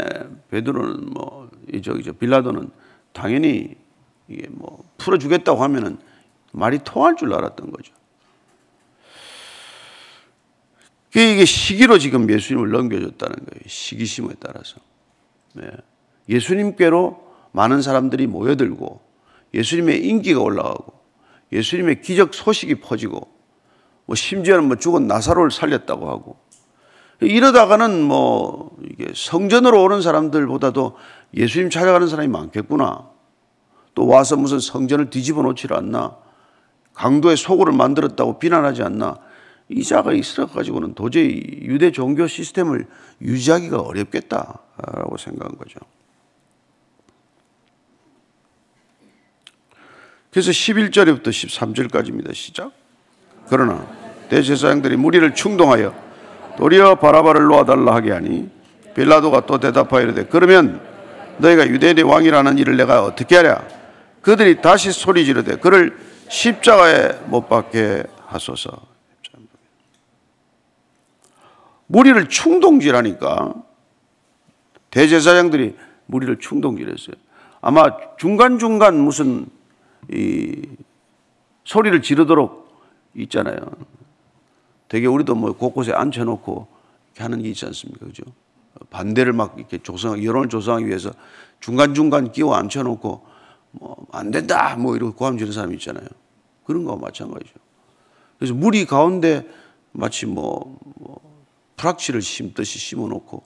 베드로는 0.49 1.09
뭐 1.13 1.49
저기 1.83 2.03
저 2.03 2.13
빌라도는 2.13 2.69
당연히 3.11 3.75
이게 4.27 4.47
뭐 4.51 4.83
풀어주겠다고 4.97 5.61
하면은 5.63 5.97
말이 6.51 6.79
통할 6.83 7.15
줄 7.15 7.33
알았던 7.33 7.71
거죠. 7.71 7.93
이게 11.21 11.45
시기로 11.45 11.97
지금 11.97 12.29
예수님을 12.29 12.71
넘겨줬다는 12.71 13.35
거예요. 13.35 13.61
시기심에 13.67 14.29
따라서. 14.39 14.77
예. 15.61 15.71
예수님께로 16.27 17.23
많은 17.53 17.81
사람들이 17.81 18.27
모여들고 18.27 19.01
예수님의 19.53 20.05
인기가 20.05 20.41
올라가고 20.41 20.93
예수님의 21.51 22.01
기적 22.01 22.33
소식이 22.33 22.81
퍼지고 22.81 23.29
뭐 24.05 24.15
심지어는 24.15 24.65
뭐 24.65 24.75
죽은 24.75 25.07
나사로를 25.07 25.51
살렸다고 25.51 26.09
하고 26.09 26.37
이러다가는 27.21 28.01
뭐 28.01 28.75
이게 28.83 29.07
성전으로 29.15 29.81
오는 29.81 30.01
사람들보다도 30.01 30.97
예수님 31.33 31.69
찾아가는 31.69 32.07
사람이 32.07 32.27
많겠구나. 32.27 33.09
또 33.93 34.07
와서 34.07 34.35
무슨 34.35 34.59
성전을 34.59 35.09
뒤집어 35.09 35.41
놓질 35.41 35.73
않나. 35.73 36.17
강도의 36.93 37.37
소굴을 37.37 37.73
만들었다고 37.73 38.39
비난하지 38.39 38.83
않나. 38.83 39.19
이 39.69 39.83
자가 39.83 40.13
있어 40.13 40.45
가지고는 40.45 40.93
도저히 40.93 41.41
유대 41.61 41.91
종교 41.91 42.27
시스템을 42.27 42.85
유지하기가 43.21 43.79
어렵겠다라고 43.79 45.17
생각한 45.17 45.57
거죠. 45.57 45.79
그래서 50.31 50.51
11절부터 50.51 51.27
13절까지입니다. 51.29 52.33
시작. 52.33 52.71
그러나 53.47 53.87
대제사장들이 54.29 54.97
무리를 54.97 55.33
충동하여 55.33 55.95
도리어 56.57 56.95
바라바를 56.95 57.45
놓아달라 57.45 57.95
하게 57.95 58.11
하니 58.11 58.49
빌라도가 58.95 59.45
또 59.45 59.59
대답하여 59.59 60.03
이르되 60.03 60.25
그러면 60.25 60.81
너희가 61.37 61.67
유대인의 61.67 62.03
왕이라는 62.03 62.57
일을 62.57 62.77
내가 62.77 63.03
어떻게 63.03 63.35
하랴? 63.37 63.63
그들이 64.21 64.61
다시 64.61 64.91
소리 64.91 65.25
지르되 65.25 65.57
그를 65.57 65.97
십자가에 66.29 67.19
못 67.27 67.47
박게 67.47 68.03
하소서. 68.25 68.94
무리를 71.87 72.27
충동질하니까 72.29 73.53
대제사장들이 74.91 75.75
무리를 76.05 76.37
충동질했어요. 76.39 77.15
아마 77.61 77.85
중간중간 78.17 78.97
무슨 78.99 79.47
이 80.11 80.61
소리를 81.63 82.01
지르도록 82.01 82.69
있잖아요. 83.15 83.57
되게 84.87 85.07
우리도 85.07 85.35
뭐 85.35 85.51
곳곳에 85.53 85.91
앉혀놓고 85.91 86.67
하는 87.17 87.41
게 87.41 87.49
있지 87.49 87.65
않습니까? 87.65 88.05
그죠? 88.05 88.23
반대를 88.89 89.33
막 89.33 89.55
이렇게 89.57 89.77
조성, 89.79 90.23
여론을 90.23 90.49
조성하기 90.49 90.85
위해서 90.87 91.11
중간중간 91.59 92.31
끼워 92.31 92.55
앉혀놓고 92.55 93.25
뭐 93.71 93.95
안 94.15 94.31
된다! 94.31 94.75
뭐 94.77 94.95
이러고 94.95 95.13
고함 95.13 95.37
지르는 95.37 95.53
사람이 95.53 95.75
있잖아요. 95.75 96.07
그런 96.63 96.83
거와 96.85 96.97
마찬가지죠. 96.97 97.53
그래서 98.37 98.53
무리 98.53 98.85
가운데 98.85 99.47
마치 99.91 100.25
뭐, 100.25 100.77
뭐 100.95 101.34
프락치를 101.77 102.21
심듯이 102.21 102.79
심어놓고 102.79 103.43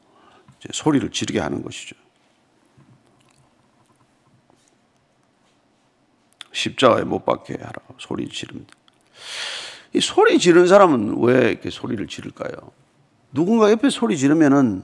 소리를 0.71 1.09
지르게 1.11 1.39
하는 1.39 1.63
것이죠. 1.63 1.95
십자가에 6.51 7.03
못 7.03 7.25
박게 7.25 7.55
하라 7.59 7.73
소리 7.97 8.27
지릅니다. 8.27 8.73
이 9.93 10.01
소리 10.01 10.37
지르는 10.39 10.67
사람은 10.67 11.21
왜 11.21 11.51
이렇게 11.51 11.69
소리를 11.69 12.05
지를까요? 12.07 12.51
누군가 13.33 13.71
옆에 13.71 13.89
소리 13.89 14.17
지르면은 14.17 14.83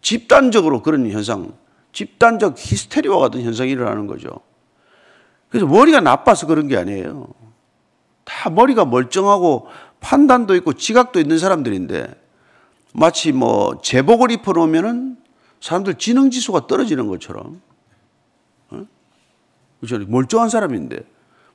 집단적으로 0.00 0.82
그런 0.82 1.08
현상, 1.10 1.56
집단적 1.92 2.56
히스테리와 2.58 3.18
같은 3.18 3.42
현상이 3.42 3.70
일어나는 3.70 4.06
거죠. 4.06 4.40
그래서 5.48 5.66
머리가 5.66 6.00
나빠서 6.00 6.46
그런 6.46 6.66
게 6.68 6.76
아니에요. 6.76 7.28
다 8.24 8.50
머리가 8.50 8.84
멀쩡하고 8.84 9.68
판단도 10.00 10.54
있고 10.56 10.72
지각도 10.74 11.20
있는 11.20 11.38
사람들인데 11.38 12.22
마치 12.94 13.32
뭐 13.32 13.80
제복을 13.82 14.30
입어놓으면은 14.30 15.16
사람들 15.60 15.94
지능 15.94 16.30
지수가 16.30 16.66
떨어지는 16.66 17.06
것처럼 17.08 17.60
어? 18.70 18.86
그렇죠? 19.80 20.04
멀쩡한 20.08 20.48
사람인데 20.48 21.00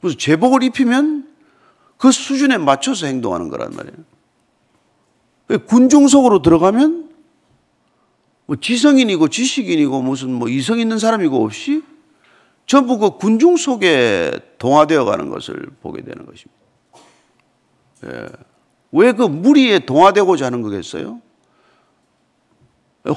무슨 0.01 0.17
제복을 0.17 0.63
입히면 0.63 1.29
그 1.97 2.11
수준에 2.11 2.57
맞춰서 2.57 3.05
행동하는 3.05 3.49
거란 3.49 3.71
말이에요. 3.75 3.95
군중 5.67 6.07
속으로 6.07 6.41
들어가면 6.41 7.09
뭐 8.47 8.55
지성인이고 8.55 9.27
지식인이고 9.29 10.01
무슨 10.01 10.33
뭐 10.33 10.49
이성 10.49 10.79
있는 10.79 10.97
사람이고 10.97 11.43
없이 11.43 11.83
전부 12.65 12.97
그 12.97 13.17
군중 13.17 13.57
속에 13.57 14.39
동화되어 14.57 15.05
가는 15.05 15.29
것을 15.29 15.55
보게 15.81 16.01
되는 16.01 16.25
것입니다. 16.25 16.60
예. 18.05 18.27
왜그 18.91 19.23
무리에 19.23 19.79
동화되고자 19.79 20.45
하는 20.47 20.61
거겠어요? 20.61 21.21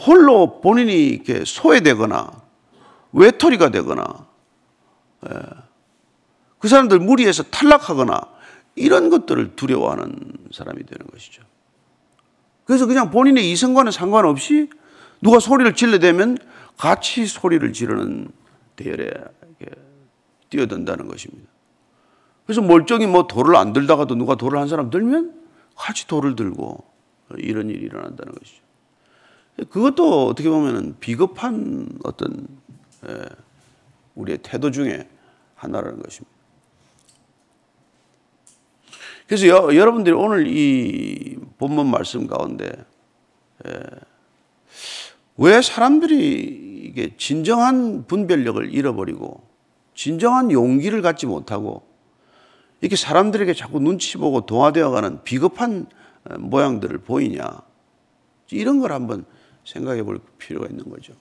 홀로 0.07 0.61
본인이 0.61 1.09
이렇게 1.09 1.45
소외되거나 1.45 2.31
외톨이가 3.13 3.71
되거나 3.71 4.27
예. 5.29 5.39
그 6.59 6.69
사람들 6.69 6.99
무리에서 6.99 7.43
탈락하거나 7.45 8.21
이런 8.77 9.11
것들을 9.11 9.57
두려워하는 9.57 10.15
사람이 10.53 10.85
되는 10.87 11.07
것이죠. 11.07 11.43
그래서 12.65 12.87
그냥 12.87 13.11
본인의 13.11 13.51
이성과는 13.51 13.93
상관없이 13.93 14.71
누가 15.21 15.39
소리를 15.39 15.75
질러대면 15.75 16.39
같이 16.77 17.27
소리를 17.27 17.73
지르는 17.73 18.31
대열에 18.77 19.11
뛰어든다는 20.51 21.09
것입니다. 21.09 21.54
그래서 22.47 22.61
멀쩡히 22.61 23.07
뭐 23.07 23.27
돌을 23.27 23.57
안 23.57 23.73
들다가도 23.73 24.15
누가 24.17 24.35
돌을 24.35 24.59
한 24.59 24.69
사람 24.69 24.91
들면 24.91 25.35
같이 25.75 26.07
돌을 26.07 26.37
들고 26.37 26.85
이런 27.39 27.71
일이 27.71 27.85
일어난다는 27.87 28.33
것이죠. 28.35 28.63
그것도 29.71 30.27
어떻게 30.27 30.49
보면 30.51 30.97
비겁한 31.01 31.89
어떤 32.05 32.47
우리의 34.15 34.39
태도 34.43 34.71
중에 34.71 35.09
하나라는 35.55 36.03
것입니다. 36.03 36.35
그래서 39.27 39.47
여, 39.47 39.85
러분들이 39.85 40.15
오늘 40.15 40.47
이 40.47 41.37
본문 41.59 41.87
말씀 41.87 42.27
가운데 42.27 42.67
에, 43.67 43.71
왜 45.39 45.63
사람들이 45.63 46.85
이게 46.85 47.17
진정한 47.17 48.07
분별력을 48.07 48.73
잃어버리고 48.73 49.43
진정한 49.95 50.53
용기를 50.53 51.01
갖지 51.01 51.27
못하고 51.27 51.94
이렇게 52.85 52.97
사람들에게 52.97 53.55
자꾸 53.55 53.81
눈치 53.81 54.19
보고 54.19 54.45
동화되어가는 54.45 55.25
비겁한 55.25 55.87
모양들을 56.39 56.99
보이냐 56.99 57.63
이런 58.51 58.79
걸 58.79 58.93
한번 58.93 59.25
생각해 59.65 60.03
볼 60.03 60.21
필요가 60.37 60.67
있는 60.69 60.91
거죠. 60.91 61.15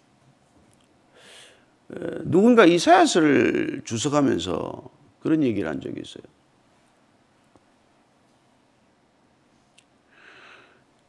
누군가 2.23 2.65
이사야서를 2.65 3.83
주석하면서 3.85 4.89
그런 5.21 5.41
얘기를 5.41 5.69
한 5.69 5.79
적이 5.79 6.01
있어요. 6.01 6.23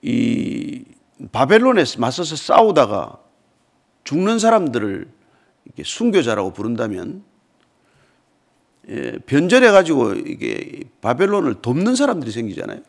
이 0.02 0.84
바벨론에 1.32 1.82
맞서서 1.98 2.36
싸우다가 2.36 3.18
죽는 4.04 4.38
사람들을 4.38 5.08
이렇게 5.64 5.82
순교자라고 5.82 6.52
부른다면 6.52 7.24
예, 7.24 7.33
변절해 9.26 9.70
가지고 9.70 10.14
이게 10.14 10.82
바벨론을 11.00 11.62
돕는 11.62 11.94
사람들이 11.94 12.30
생기잖아요. 12.30 12.80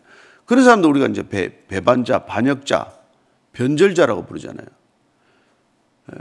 그런 0.45 0.63
사람들 0.63 0.89
우리가 0.89 1.07
이제 1.07 1.27
배, 1.27 1.65
배반자, 1.67 2.25
반역자, 2.25 2.91
변절자라고 3.53 4.25
부르잖아요. 4.25 4.67
예, 6.11 6.17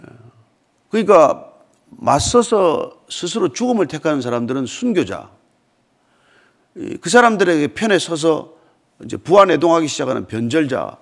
그러니까 0.89 1.53
맞서서 1.91 3.05
스스로 3.09 3.53
죽음을 3.53 3.87
택하는 3.87 4.21
사람들은 4.21 4.67
순교자. 4.67 5.31
그 7.01 7.11
사람들에게 7.11 7.69
편에 7.75 7.99
서서 7.99 8.55
이제 9.05 9.17
부안해동하기 9.17 9.87
시작하는 9.89 10.27
변절자 10.27 10.99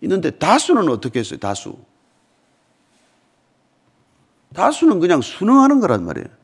있는데 0.00 0.30
다수는 0.30 0.88
어떻게 0.88 1.20
했어요? 1.20 1.38
다수. 1.38 1.76
다수는 4.54 4.98
그냥 4.98 5.20
순응하는 5.20 5.80
거란 5.80 6.04
말이에요. 6.04 6.39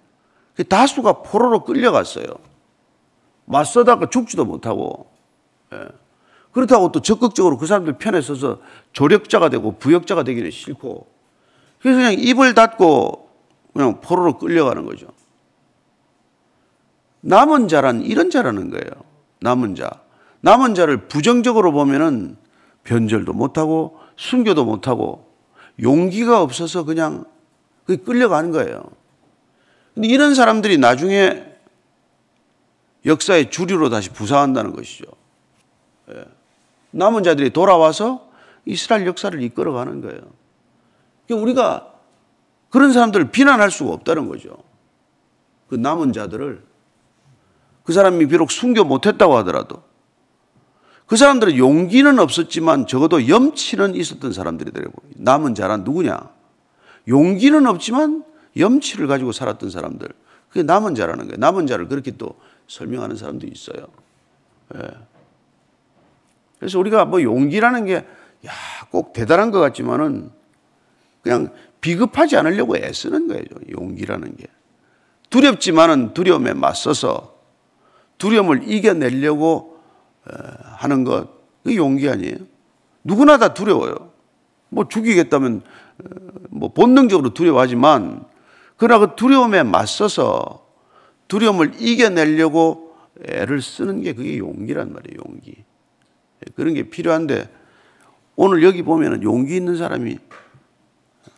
그 0.57 0.64
다수가 0.64 1.23
포로로 1.23 1.64
끌려갔어요. 1.64 2.27
맞서다가 3.45 4.09
죽지도 4.11 4.45
못하고. 4.45 5.07
예. 5.73 5.87
그렇다고 6.53 6.90
또 6.90 7.01
적극적으로 7.01 7.59
그 7.59 7.66
사람들 7.66 7.99
편에 7.99 8.23
서서 8.23 8.61
조력자가 8.92 9.51
되고 9.51 9.73
부역자가 9.73 10.23
되기는 10.23 10.51
싫고. 10.51 11.07
그래서 11.81 11.99
그냥 11.99 12.14
입을 12.14 12.55
닫고 12.55 13.29
그냥 13.75 14.01
포로로 14.01 14.38
끌려가는 14.38 14.87
거죠. 14.87 15.09
남은 17.21 17.69
자란 17.69 18.03
이런 18.03 18.31
자라는 18.31 18.71
거예요. 18.71 18.90
남은 19.40 19.75
자. 19.75 19.90
남은 20.40 20.75
자를 20.75 21.09
부정적으로 21.09 21.73
보면은 21.73 22.37
변절도 22.85 23.35
못하고 23.35 23.99
순교도 24.16 24.64
못하고 24.64 25.27
용기가 25.83 26.40
없어서 26.40 26.85
그냥 26.85 27.25
끌려가는 27.85 28.51
거예요. 28.53 28.83
근데 29.97 30.09
이런 30.09 30.35
사람들이 30.35 30.77
나중에 30.77 31.43
역사의 33.07 33.51
주류로 33.51 33.89
다시 33.89 34.11
부상한다는 34.11 34.77
것이죠. 34.77 35.07
예. 36.11 36.27
남은 36.91 37.23
자들이 37.23 37.49
돌아와서 37.49 38.29
이스라엘 38.67 39.07
역사를 39.07 39.43
이끌어가는 39.43 40.03
거예요. 40.03 40.21
그러니까 41.27 41.43
우리가 41.43 41.93
그런 42.69 42.93
사람들을 42.93 43.31
비난할 43.31 43.71
수가 43.71 43.95
없다는 43.95 44.29
거죠. 44.29 44.59
그 45.69 45.77
남은 45.77 46.13
자들을 46.13 46.63
그 47.83 47.93
사람이 47.95 48.27
비록 48.27 48.51
순교 48.51 48.85
못했다고 48.85 49.35
하더라도 49.39 49.83
그 51.07 51.17
사람들은 51.17 51.57
용기는 51.57 52.19
없었지만 52.19 52.87
적어도 52.87 53.29
염치는 53.29 53.95
있었던 53.95 54.35
사람들이더라고. 54.35 54.93
남은 55.15 55.55
자란 55.55 55.85
누구냐? 55.85 56.29
용기는 57.09 57.67
없지만 57.67 58.26
염치를 58.59 59.07
가지고 59.07 59.33
살았던 59.33 59.71
사람들. 59.71 60.09
그게 60.49 60.62
남은 60.62 60.95
자라는 60.95 61.27
거예요. 61.27 61.37
남은 61.38 61.66
자를 61.66 61.88
그렇게 61.88 62.12
또 62.12 62.38
설명하는 62.69 63.16
사람도 63.16 63.47
있어요. 63.47 63.87
예. 64.75 64.81
그래서 66.59 66.79
우리가 66.79 67.05
뭐 67.05 67.23
용기라는 67.23 67.85
게, 67.85 67.95
야, 67.95 68.53
꼭 68.90 69.12
대단한 69.12 69.51
것 69.51 69.61
같지만은 69.61 70.31
그냥 71.23 71.53
비급하지 71.81 72.37
않으려고 72.37 72.77
애쓰는 72.77 73.29
거예요. 73.29 73.45
용기라는 73.71 74.37
게. 74.37 74.47
두렵지만은 75.29 76.14
두려움에 76.14 76.55
맞서서 76.55 77.37
두려움을 78.19 78.69
이겨내려고 78.69 79.79
하는 80.79 81.05
것, 81.05 81.29
그 81.62 81.77
용기 81.77 82.09
아니에요? 82.09 82.37
누구나 83.05 83.38
다 83.38 83.53
두려워요. 83.53 84.12
뭐 84.69 84.88
죽이겠다면 84.88 85.62
뭐 86.51 86.73
본능적으로 86.73 87.35
두려워하지만 87.35 88.25
그러나 88.77 89.07
그 89.07 89.17
두려움에 89.17 89.62
맞서서 89.62 90.67
두려움을 91.29 91.81
이겨내려고 91.81 92.97
애를 93.25 93.62
쓰는 93.62 94.03
게 94.03 94.12
그게 94.12 94.39
용기란 94.39 94.93
말이에요, 94.93 95.21
용기. 95.27 95.65
그런 96.55 96.75
게 96.75 96.85
필요한데 96.85 97.51
오늘 98.37 98.62
여기 98.62 98.83
보면은 98.83 99.23
용기 99.23 99.57
있는 99.57 99.77
사람이 99.77 100.19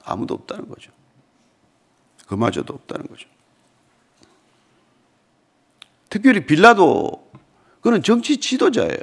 아무도 0.05 0.35
없다는 0.35 0.69
거죠. 0.69 0.91
그마저도 2.27 2.75
없다는 2.75 3.07
거죠. 3.07 3.29
특별히 6.11 6.45
빌라도 6.45 7.31
그는 7.81 8.03
정치 8.03 8.39
지도자예요. 8.39 8.99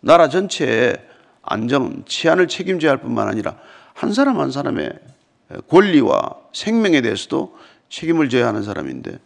나라 0.00 0.28
전체의 0.28 0.96
안정, 1.42 2.04
치안을 2.04 2.48
책임져야 2.48 2.90
할 2.90 3.00
뿐만 3.00 3.28
아니라 3.28 3.56
한 3.94 4.12
사람 4.12 4.40
한 4.40 4.50
사람의 4.50 4.98
권리와 5.68 6.36
생명에 6.52 7.00
대해서도 7.00 7.56
책임을 7.88 8.28
져야 8.28 8.48
하는 8.48 8.62
사람인데 8.62 9.18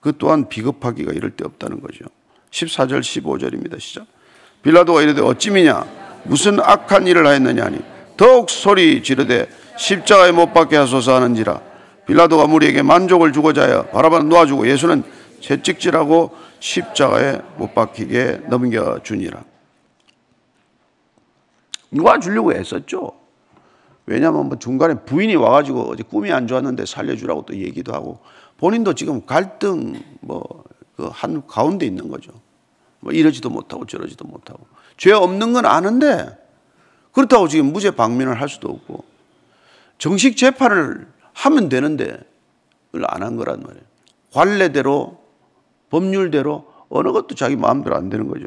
그 0.00 0.12
또한 0.18 0.48
비겁하기가 0.48 1.12
이럴 1.12 1.30
데 1.30 1.44
없다는 1.44 1.80
거죠. 1.80 2.04
14절 2.50 3.00
15절입니다. 3.00 3.80
시작. 3.80 4.06
빌라도가 4.62 5.02
이르되 5.02 5.20
어찌미냐 5.22 5.86
무슨 6.24 6.60
악한 6.60 7.06
일을 7.06 7.26
하였느냐 7.26 7.64
하니 7.64 7.78
더욱 8.16 8.50
소리 8.50 9.02
지르되 9.02 9.48
십자가에 9.76 10.32
못 10.32 10.52
박게 10.52 10.76
하소서 10.76 11.14
하는지라 11.14 11.60
빌라도가 12.06 12.46
무리에게 12.46 12.82
만족을 12.82 13.32
주고자 13.32 13.62
하여 13.62 13.82
바라바는 13.86 14.28
놓아주고 14.28 14.68
예수는 14.68 15.04
채찍질하고 15.40 16.34
십자가에 16.60 17.40
못 17.56 17.74
박히게 17.74 18.42
넘겨주니라. 18.48 19.44
놓아주려고 21.90 22.52
애썼죠. 22.52 23.12
왜냐하면 24.08 24.48
뭐 24.48 24.58
중간에 24.58 24.94
부인이 25.04 25.36
와가지고 25.36 25.90
어제 25.90 26.02
꿈이 26.02 26.32
안 26.32 26.46
좋았는데 26.46 26.86
살려주라고 26.86 27.44
또 27.46 27.56
얘기도 27.56 27.92
하고 27.92 28.20
본인도 28.56 28.94
지금 28.94 29.24
갈등 29.24 30.00
뭐 30.20 30.42
그 30.98 31.08
한 31.12 31.46
가운데 31.46 31.86
있는 31.86 32.08
거죠. 32.08 32.32
뭐 32.98 33.12
이러지도 33.12 33.50
못하고 33.50 33.86
저러지도 33.86 34.26
못하고 34.26 34.66
죄 34.96 35.12
없는 35.12 35.52
건 35.52 35.64
아는데 35.64 36.36
그렇다고 37.12 37.46
지금 37.46 37.72
무죄 37.72 37.92
방면을 37.92 38.40
할 38.40 38.48
수도 38.48 38.68
없고 38.68 39.04
정식 39.98 40.36
재판을 40.36 41.06
하면 41.34 41.68
되는데 41.68 42.18
그걸 42.90 43.06
안 43.08 43.22
한 43.22 43.36
거란 43.36 43.60
말이에요. 43.60 43.84
관례대로 44.32 45.22
법률대로 45.90 46.66
어느 46.88 47.12
것도 47.12 47.36
자기 47.36 47.54
마음대로 47.54 47.94
안 47.94 48.10
되는 48.10 48.26
거죠. 48.26 48.46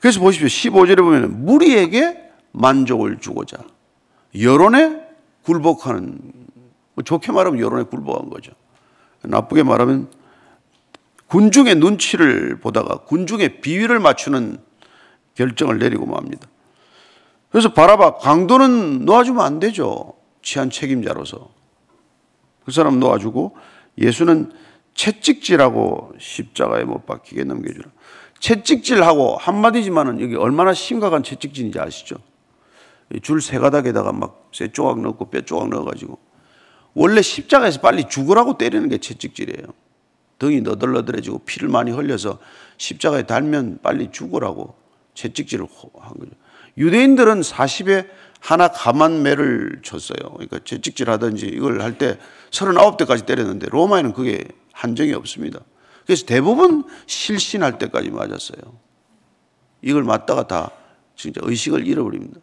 그래서 0.00 0.20
보십시오. 0.20 0.46
15절에 0.46 0.98
보면 0.98 1.44
무리에게 1.44 2.30
만족을 2.52 3.18
주고자 3.20 3.58
여론에 4.38 5.00
굴복하는 5.42 6.18
뭐 6.94 7.04
좋게 7.04 7.32
말하면 7.32 7.60
여론에 7.60 7.84
굴복한 7.84 8.30
거죠. 8.30 8.52
나쁘게 9.22 9.62
말하면 9.62 10.10
군중의 11.26 11.76
눈치를 11.76 12.58
보다가 12.60 12.98
군중의 13.04 13.60
비위를 13.60 13.98
맞추는 13.98 14.58
결정을 15.34 15.78
내리고 15.78 16.06
맙니다. 16.06 16.48
그래서 17.50 17.72
바라봐 17.72 18.18
강도는 18.18 19.04
놓아주면 19.04 19.44
안 19.44 19.58
되죠. 19.58 20.14
치안 20.42 20.70
책임자로서 20.70 21.50
그 22.64 22.72
사람 22.72 23.00
놓아주고 23.00 23.56
예수는 23.98 24.52
채찍질하고 24.94 26.14
십자가에 26.18 26.84
못 26.84 27.06
박히게 27.06 27.44
넘겨주라. 27.44 27.90
채찍질하고 28.40 29.36
한마디지만은 29.38 30.20
여기 30.20 30.36
얼마나 30.36 30.72
심각한 30.74 31.22
채찍질인지 31.22 31.78
아시죠? 31.80 32.16
줄 33.22 33.40
세 33.40 33.58
가닥에다가 33.58 34.12
막 34.12 34.48
쇠 34.52 34.68
조각 34.72 35.00
넣고 35.00 35.30
뼈 35.30 35.40
조각 35.42 35.68
넣어가지고 35.68 36.18
원래 36.94 37.20
십자가에서 37.22 37.80
빨리 37.80 38.08
죽으라고 38.08 38.56
때리는 38.58 38.88
게 38.88 38.98
채찍질이에요. 38.98 39.66
등이 40.38 40.62
너덜너덜해지고 40.62 41.40
피를 41.40 41.68
많이 41.68 41.90
흘려서 41.90 42.38
십자가에 42.78 43.24
달면 43.24 43.78
빨리 43.82 44.10
죽으라고 44.10 44.74
채찍질을 45.14 45.66
한 46.00 46.14
거죠. 46.14 46.30
유대인들은 46.78 47.40
40에 47.40 48.08
하나 48.40 48.68
가만 48.68 49.22
매를 49.22 49.80
쳤어요. 49.82 50.30
그러니까 50.32 50.60
채찍질 50.64 51.10
하든지 51.10 51.46
이걸 51.46 51.82
할 51.82 51.98
때 51.98 52.18
39대까지 52.50 53.26
때렸는데 53.26 53.66
로마에는 53.68 54.12
그게 54.12 54.44
한정이 54.72 55.12
없습니다. 55.12 55.60
그래서 56.08 56.24
대부분 56.24 56.84
실신할 57.04 57.78
때까지 57.78 58.08
맞았어요. 58.08 58.62
이걸 59.82 60.04
맞다가 60.04 60.46
다 60.46 60.70
진짜 61.14 61.42
의식을 61.44 61.86
잃어버립니다. 61.86 62.40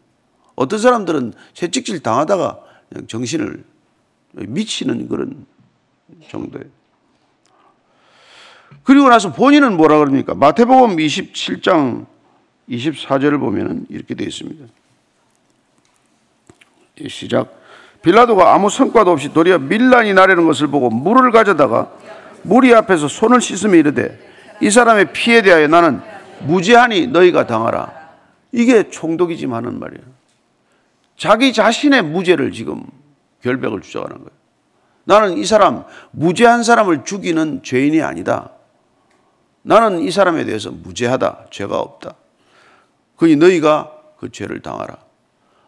어떤 0.54 0.78
사람들은 0.78 1.32
채찍질 1.52 2.00
당하다가 2.00 2.60
그냥 2.88 3.08
정신을 3.08 3.64
미치는 4.34 5.08
그런 5.08 5.46
정도예요. 6.28 6.68
그리고 8.84 9.08
나서 9.08 9.32
본인은 9.32 9.76
뭐라 9.76 9.98
그럽니까? 9.98 10.36
마태복음 10.36 10.98
27장 10.98 12.06
24절을 12.68 13.40
보면 13.40 13.86
이렇게 13.88 14.14
되어 14.14 14.28
있습니다. 14.28 14.64
시작. 17.08 17.52
빌라도가 18.02 18.54
아무 18.54 18.70
성과도 18.70 19.10
없이 19.10 19.32
도리어 19.32 19.58
밀란이 19.58 20.14
나려는 20.14 20.46
것을 20.46 20.68
보고 20.68 20.88
물을 20.88 21.32
가져다가 21.32 21.90
무리 22.46 22.72
앞에서 22.74 23.08
손을 23.08 23.40
씻으며 23.40 23.74
이르되 23.76 24.18
이 24.60 24.70
사람의 24.70 25.12
피에 25.12 25.42
대하여 25.42 25.66
나는 25.66 26.00
무죄하니 26.40 27.08
너희가 27.08 27.46
당하라. 27.46 27.92
이게 28.52 28.88
총독이지만은 28.88 29.78
말이에요. 29.78 30.04
자기 31.16 31.52
자신의 31.52 32.02
무죄를 32.02 32.52
지금 32.52 32.84
결백을 33.42 33.80
주장하는 33.80 34.16
거예요. 34.16 34.30
나는 35.04 35.38
이 35.38 35.44
사람 35.44 35.84
무죄한 36.12 36.62
사람을 36.62 37.04
죽이는 37.04 37.62
죄인이 37.62 38.02
아니다. 38.02 38.50
나는 39.62 40.00
이 40.00 40.10
사람에 40.10 40.44
대해서 40.44 40.70
무죄하다. 40.70 41.46
죄가 41.50 41.78
없다. 41.78 42.14
그니 43.16 43.36
너희가 43.36 43.92
그 44.18 44.30
죄를 44.30 44.60
당하라. 44.60 44.96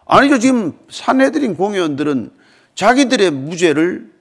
아니죠. 0.06 0.38
지금 0.38 0.78
산해드린 0.88 1.56
공의원들은 1.56 2.30
자기들의 2.74 3.30
무죄를 3.32 4.12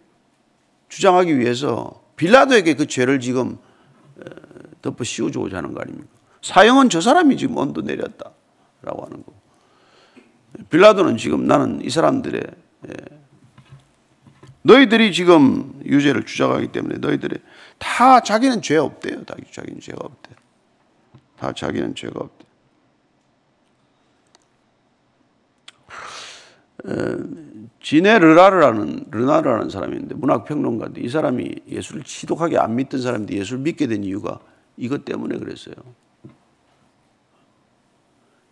주장하기 0.90 1.38
위해서 1.38 2.07
빌라도에게 2.18 2.74
그 2.76 2.86
죄를 2.88 3.22
지금 3.22 3.58
덮어 4.82 5.04
씌워주고자 5.04 5.58
하는 5.58 5.74
거 5.74 5.82
아닙니까? 5.82 6.10
사형은 6.42 6.90
저 6.90 7.00
사람이 7.00 7.38
지금 7.38 7.58
언도 7.58 7.82
내렸다라고 7.82 9.06
하는 9.06 9.24
거. 9.24 9.34
빌라도는 10.70 11.18
지금 11.18 11.46
나는 11.48 11.82
이 11.84 11.90
사람들의 11.90 12.42
너희들이 14.64 15.14
지금 15.14 15.80
유죄를 15.86 16.26
주장하기 16.26 16.68
때문에 16.74 16.98
너희들이 16.98 17.38
다 17.78 18.20
자기는 18.20 18.62
죄 18.62 18.76
없대요. 18.78 19.24
다 19.24 19.36
자기는 19.52 19.80
죄가 19.80 20.00
없대. 20.02 20.30
다 21.38 21.54
자기는 21.54 21.96
죄가 21.96 22.20
없대. 22.20 22.48
지네 27.82 28.20
르나르라는 28.20 29.06
르나르라는 29.12 29.70
사람이 29.70 29.96
있는데 29.96 30.16
문학 30.16 30.46
평론가인데 30.46 31.02
이 31.02 31.10
사람이 31.10 31.56
예수를 31.68 32.04
지독하게 32.04 32.58
안 32.58 32.76
믿던 32.76 33.02
사람인데 33.02 33.36
예수를 33.36 33.62
믿게 33.62 33.88
된 33.88 34.04
이유가 34.04 34.40
이것 34.78 35.06
때문에 35.06 35.38
그랬어요. 35.38 35.76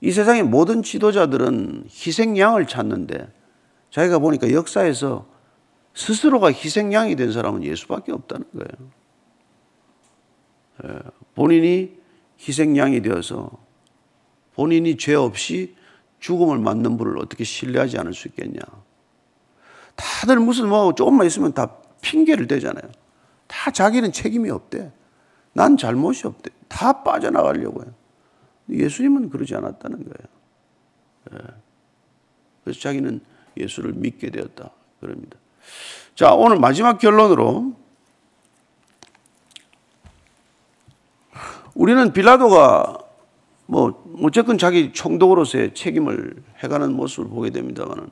이 0.01 0.11
세상의 0.11 0.43
모든 0.43 0.83
지도자들은 0.83 1.85
희생양을 1.89 2.67
찾는데 2.67 3.33
자기가 3.89 4.19
보니까 4.19 4.51
역사에서 4.51 5.27
스스로가 5.93 6.51
희생양이 6.51 7.15
된 7.15 7.31
사람은 7.31 7.63
예수밖에 7.63 8.11
없다는 8.11 8.45
거예요. 8.53 8.91
예, 10.83 10.99
본인이 11.33 11.95
희생양이 12.39 13.01
되어서 13.01 13.49
본인이 14.53 14.97
죄 14.97 15.15
없이 15.15 15.75
죽음을 16.19 16.59
맞는 16.59 16.97
분을 16.97 17.17
어떻게 17.17 17.43
신뢰하지 17.43 17.97
않을 17.97 18.13
수 18.13 18.27
있겠냐. 18.27 18.59
다들 19.95 20.39
무슨 20.39 20.69
뭐 20.69 20.93
조금만 20.93 21.27
있으면 21.27 21.53
다 21.53 21.77
핑계를 22.01 22.47
대잖아요. 22.47 22.89
다 23.47 23.71
자기는 23.71 24.11
책임이 24.11 24.49
없대. 24.49 24.91
난 25.53 25.77
잘못이 25.77 26.27
없대. 26.27 26.51
다 26.67 27.03
빠져나가려고 27.03 27.83
해요. 27.83 27.93
예수님은 28.69 29.29
그러지 29.29 29.55
않았다는 29.55 29.97
거예요. 29.97 31.33
예. 31.33 31.37
그래서 32.63 32.79
자기는 32.79 33.21
예수를 33.57 33.93
믿게 33.93 34.31
되었다. 34.31 34.71
그럽니다. 34.99 35.37
자, 36.15 36.33
오늘 36.33 36.57
마지막 36.57 36.97
결론으로 36.97 37.73
우리는 41.73 42.13
빌라도가 42.13 42.97
뭐 43.67 44.03
어쨌건 44.23 44.57
자기 44.57 44.93
총독으로서의 44.93 45.73
책임을 45.73 46.43
해가는 46.59 46.93
모습을 46.93 47.29
보게 47.29 47.49
됩니다만은 47.49 48.09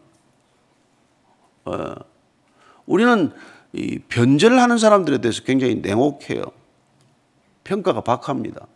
어, 1.66 1.96
우리는 2.86 3.32
이 3.74 4.00
변절을 4.00 4.60
하는 4.60 4.78
사람들에 4.78 5.20
대해서 5.20 5.44
굉장히 5.44 5.76
냉혹해요. 5.76 6.44
평가가 7.64 8.02
박합니다. 8.02 8.68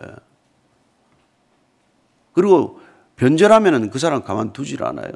예. 0.00 0.06
그리고 2.32 2.80
변절하면은 3.16 3.90
그 3.90 3.98
사람 3.98 4.22
가만두질 4.22 4.82
않아요. 4.84 5.12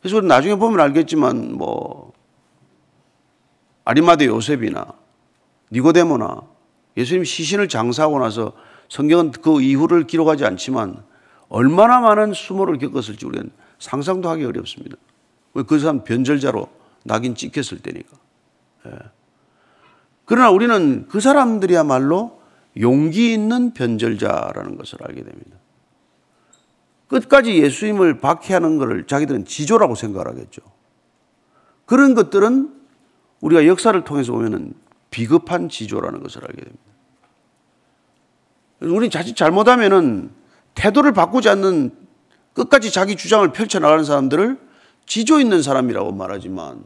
그래서 0.00 0.20
나중에 0.20 0.56
보면 0.56 0.80
알겠지만 0.80 1.54
뭐 1.54 2.12
아리마대 3.84 4.26
요셉이나 4.26 4.86
니고데모나 5.72 6.42
예수님 6.96 7.24
시신을 7.24 7.68
장사하고 7.68 8.18
나서 8.18 8.52
성경은 8.88 9.32
그 9.32 9.62
이후를 9.62 10.06
기록하지 10.06 10.44
않지만 10.44 11.02
얼마나 11.48 12.00
많은 12.00 12.34
수모를 12.34 12.78
겪었을지 12.78 13.24
우리는 13.26 13.50
상상도 13.78 14.28
하기 14.30 14.44
어렵습니다. 14.44 14.96
그 15.64 15.78
사람 15.78 16.04
변절자로 16.04 16.68
낙인 17.04 17.34
찍혔을 17.34 17.80
때니까. 17.80 18.16
예. 18.86 18.90
그러나 20.24 20.50
우리는 20.50 21.06
그 21.08 21.20
사람들이야말로 21.20 22.40
용기 22.80 23.32
있는 23.32 23.72
변절자라는 23.72 24.76
것을 24.76 24.98
알게 25.02 25.22
됩니다. 25.22 25.56
끝까지 27.08 27.62
예수님을 27.62 28.18
박해하는 28.18 28.78
것을 28.78 29.06
자기들은 29.06 29.44
지조라고 29.44 29.94
생각을 29.94 30.26
하겠죠. 30.28 30.60
그런 31.84 32.14
것들은 32.14 32.74
우리가 33.40 33.66
역사를 33.66 33.98
통해서 34.04 34.32
보면은 34.32 34.74
비겁한 35.10 35.68
지조라는 35.68 36.22
것을 36.22 36.42
알게 36.44 36.62
됩니다. 36.62 36.82
우리 38.80 39.08
자칫 39.08 39.36
잘못하면은 39.36 40.30
태도를 40.74 41.12
바꾸지 41.12 41.48
않는 41.48 41.96
끝까지 42.52 42.90
자기 42.90 43.16
주장을 43.16 43.50
펼쳐나가는 43.52 44.04
사람들을 44.04 44.65
지조 45.06 45.40
있는 45.40 45.62
사람이라고 45.62 46.12
말하지만 46.12 46.84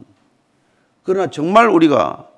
그러나 1.03 1.29
정말 1.29 1.67
우리가 1.67 2.29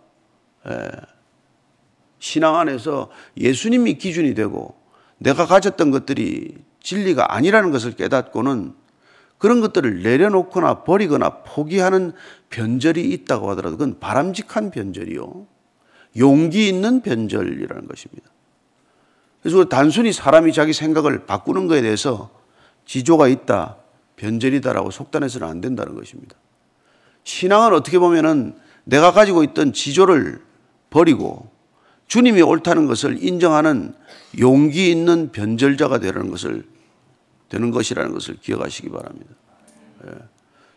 신앙 2.19 2.55
안에서 2.55 3.09
예수님이 3.37 3.95
기준이 3.97 4.33
되고 4.33 4.75
내가 5.17 5.45
가졌던 5.45 5.91
것들이 5.91 6.57
진리가 6.81 7.35
아니라는 7.35 7.71
것을 7.71 7.91
깨닫고는 7.91 8.73
그런 9.37 9.59
것들을 9.59 10.03
내려놓거나 10.03 10.83
버리거나 10.83 11.43
포기하는 11.43 12.13
변절이 12.49 13.09
있다고 13.09 13.49
하더라도 13.51 13.77
그건 13.77 13.99
바람직한 13.99 14.71
변절이요. 14.71 15.47
용기 16.17 16.69
있는 16.69 17.01
변절이라는 17.01 17.87
것입니다. 17.87 18.29
그래서 19.41 19.65
단순히 19.65 20.13
사람이 20.13 20.53
자기 20.53 20.71
생각을 20.71 21.25
바꾸는 21.25 21.67
것에 21.67 21.81
대해서 21.81 22.29
지조가 22.85 23.27
있다, 23.27 23.77
변절이다라고 24.15 24.91
속단해서는 24.91 25.47
안 25.47 25.62
된다는 25.62 25.95
것입니다. 25.95 26.36
신앙은 27.23 27.73
어떻게 27.73 27.99
보면은 27.99 28.56
내가 28.84 29.12
가지고 29.12 29.43
있던 29.43 29.73
지조를 29.73 30.41
버리고 30.89 31.49
주님이 32.08 32.41
옳다는 32.41 32.86
것을 32.86 33.23
인정하는 33.23 33.95
용기 34.39 34.91
있는 34.91 35.32
변절자가 35.32 35.99
되는 35.99 36.30
것을 36.30 36.63
되는 37.49 37.71
것이라는 37.71 38.12
것을 38.12 38.38
기억하시기 38.41 38.89
바랍니다. 38.89 39.36
예. 40.08 40.12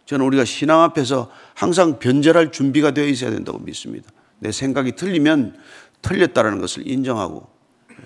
저는 0.04 0.24
우리가 0.26 0.44
신앙 0.44 0.82
앞에서 0.82 1.30
항상 1.54 1.98
변절할 1.98 2.52
준비가 2.52 2.92
되어 2.92 3.06
있어야 3.06 3.30
된다고 3.30 3.58
믿습니다. 3.58 4.08
내 4.38 4.52
생각이 4.52 4.92
틀리면 4.92 5.56
틀렸다는 6.02 6.60
것을 6.60 6.86
인정하고 6.86 7.48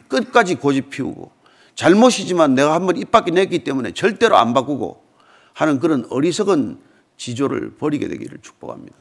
끝까지 0.09 0.55
고집 0.55 0.90
피우고 0.90 1.31
잘못이지만 1.75 2.55
내가 2.55 2.75
한번 2.75 2.97
입 2.97 3.11
밖에 3.11 3.31
냈기 3.31 3.64
때문에 3.64 3.93
절대로 3.93 4.37
안 4.37 4.55
바꾸고 4.55 5.05
하는 5.52 5.78
그런 5.78 6.06
어리석은 6.10 6.78
지조를 7.16 7.74
버리게 7.74 8.08
되기를 8.08 8.38
축복합니다. 8.42 8.96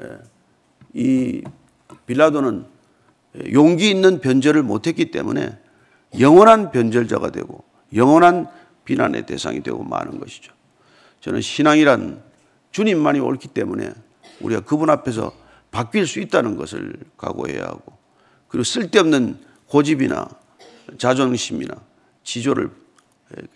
예. 0.00 0.18
이 0.94 1.42
빌라도는 2.06 2.64
용기 3.52 3.90
있는 3.90 4.20
변절을 4.20 4.62
못했기 4.62 5.10
때문에 5.10 5.58
영원한 6.18 6.70
변절자가 6.72 7.30
되고 7.30 7.62
영원한 7.94 8.48
비난의 8.84 9.26
대상이 9.26 9.62
되고 9.62 9.82
마는 9.84 10.18
것이죠. 10.18 10.52
저는 11.20 11.40
신앙이란 11.40 12.22
주님만이 12.72 13.20
옳기 13.20 13.48
때문에 13.48 13.92
우리가 14.40 14.62
그분 14.62 14.90
앞에서 14.90 15.32
바뀔 15.70 16.06
수 16.06 16.18
있다는 16.20 16.56
것을 16.56 16.94
각오해야 17.16 17.62
하고 17.62 17.92
그리고 18.48 18.64
쓸데없는 18.64 19.38
고집이나 19.66 20.28
자존심이나 20.98 21.74
지조를 22.24 22.70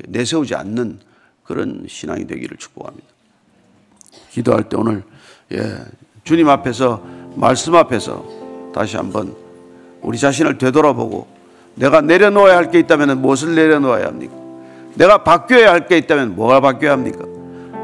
내세우지 0.08 0.54
않는 0.54 1.00
그런 1.44 1.84
신앙이 1.88 2.26
되기를 2.26 2.56
축복합니다. 2.56 3.06
기도할 4.30 4.68
때 4.68 4.76
오늘 4.76 5.02
예, 5.52 5.78
주님 6.24 6.48
앞에서 6.48 7.02
말씀 7.36 7.74
앞에서 7.74 8.24
다시 8.74 8.96
한번 8.96 9.34
우리 10.02 10.18
자신을 10.18 10.58
되돌아보고 10.58 11.26
내가 11.76 12.00
내려놓아야 12.00 12.56
할 12.56 12.70
게 12.70 12.78
있다면 12.80 13.20
무엇을 13.20 13.54
내려놓아야 13.54 14.06
합니까? 14.06 14.34
내가 14.94 15.24
바뀌어야 15.24 15.72
할 15.72 15.86
게 15.86 15.98
있다면 15.98 16.34
뭐가 16.36 16.60
바뀌어야 16.60 16.92
합니까? 16.92 17.24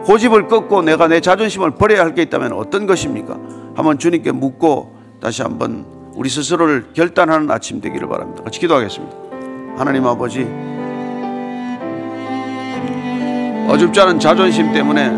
고집을 0.04 0.48
꺾고 0.48 0.82
내가 0.82 1.08
내 1.08 1.20
자존심을 1.20 1.72
버려야 1.72 2.00
할 2.02 2.14
게 2.14 2.22
있다면 2.22 2.52
어떤 2.52 2.86
것입니까? 2.86 3.34
한번 3.74 3.98
주님께 3.98 4.32
묻고 4.32 4.96
다시 5.20 5.42
한번 5.42 5.84
우리 6.14 6.28
스스로를 6.28 6.92
결단하는 6.94 7.50
아침 7.50 7.80
되기를 7.80 8.08
바랍니다. 8.08 8.42
같이 8.42 8.58
기도하겠습니다. 8.60 9.16
하나님 9.76 10.06
아버지, 10.06 10.40
어줍지 13.68 14.00
않은 14.00 14.18
자존심 14.18 14.72
때문에 14.72 15.10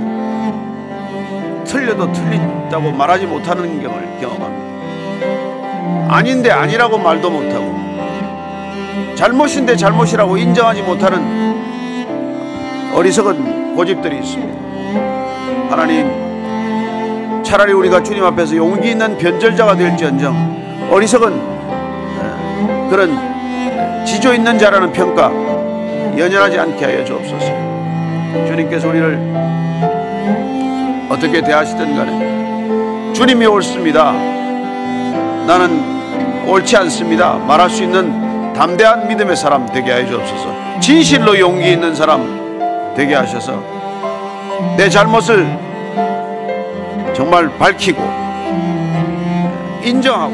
틀려도 1.65 2.13
틀린다고 2.13 2.93
말하지 2.93 3.27
못하는 3.27 3.83
경을 3.83 4.19
경험합니다. 4.21 6.15
아닌데 6.15 6.51
아니라고 6.51 6.99
말도 6.99 7.31
못하고 7.31 7.75
잘못인데 9.15 9.77
잘못이라고 9.77 10.37
인정하지 10.37 10.83
못하는 10.83 11.53
어리석은 12.95 13.75
고집들이 13.77 14.19
있습니다. 14.19 14.61
하나님, 15.71 17.43
차라리 17.43 17.73
우리가 17.73 18.03
주님 18.03 18.25
앞에서 18.25 18.57
용기 18.57 18.91
있는 18.91 19.17
변절자가 19.17 19.77
될지언정 19.77 20.89
어리석은 20.91 21.53
그런 22.91 24.05
지조 24.05 24.35
있는 24.35 24.59
자라는 24.59 24.93
평가 24.93 25.31
연연하지 26.19 26.59
않게 26.59 26.85
하여 26.85 27.03
주옵소서. 27.05 27.82
주님께서 28.47 28.89
우리를 28.89 29.19
어떻게 31.09 31.43
대하시든 31.43 31.97
간에 31.97 33.13
주님이 33.13 33.47
옳습니다. 33.47 34.13
나는 35.47 36.49
옳지 36.49 36.77
않습니다. 36.79 37.35
말할 37.35 37.69
수 37.71 37.83
있는 37.83 38.53
담대한 38.55 39.09
믿음의 39.09 39.37
사람 39.37 39.67
되게 39.67 39.93
하여 39.93 40.07
주옵소서. 40.07 40.81
진실로 40.81 41.39
용기 41.39 41.73
있는 41.73 41.95
사람 41.95 42.95
되게 42.97 43.15
하셔서 43.15 43.63
내 44.77 44.89
잘못을 44.89 45.47
정말 47.15 47.49
밝히고 47.59 48.03
인정하고 49.85 50.33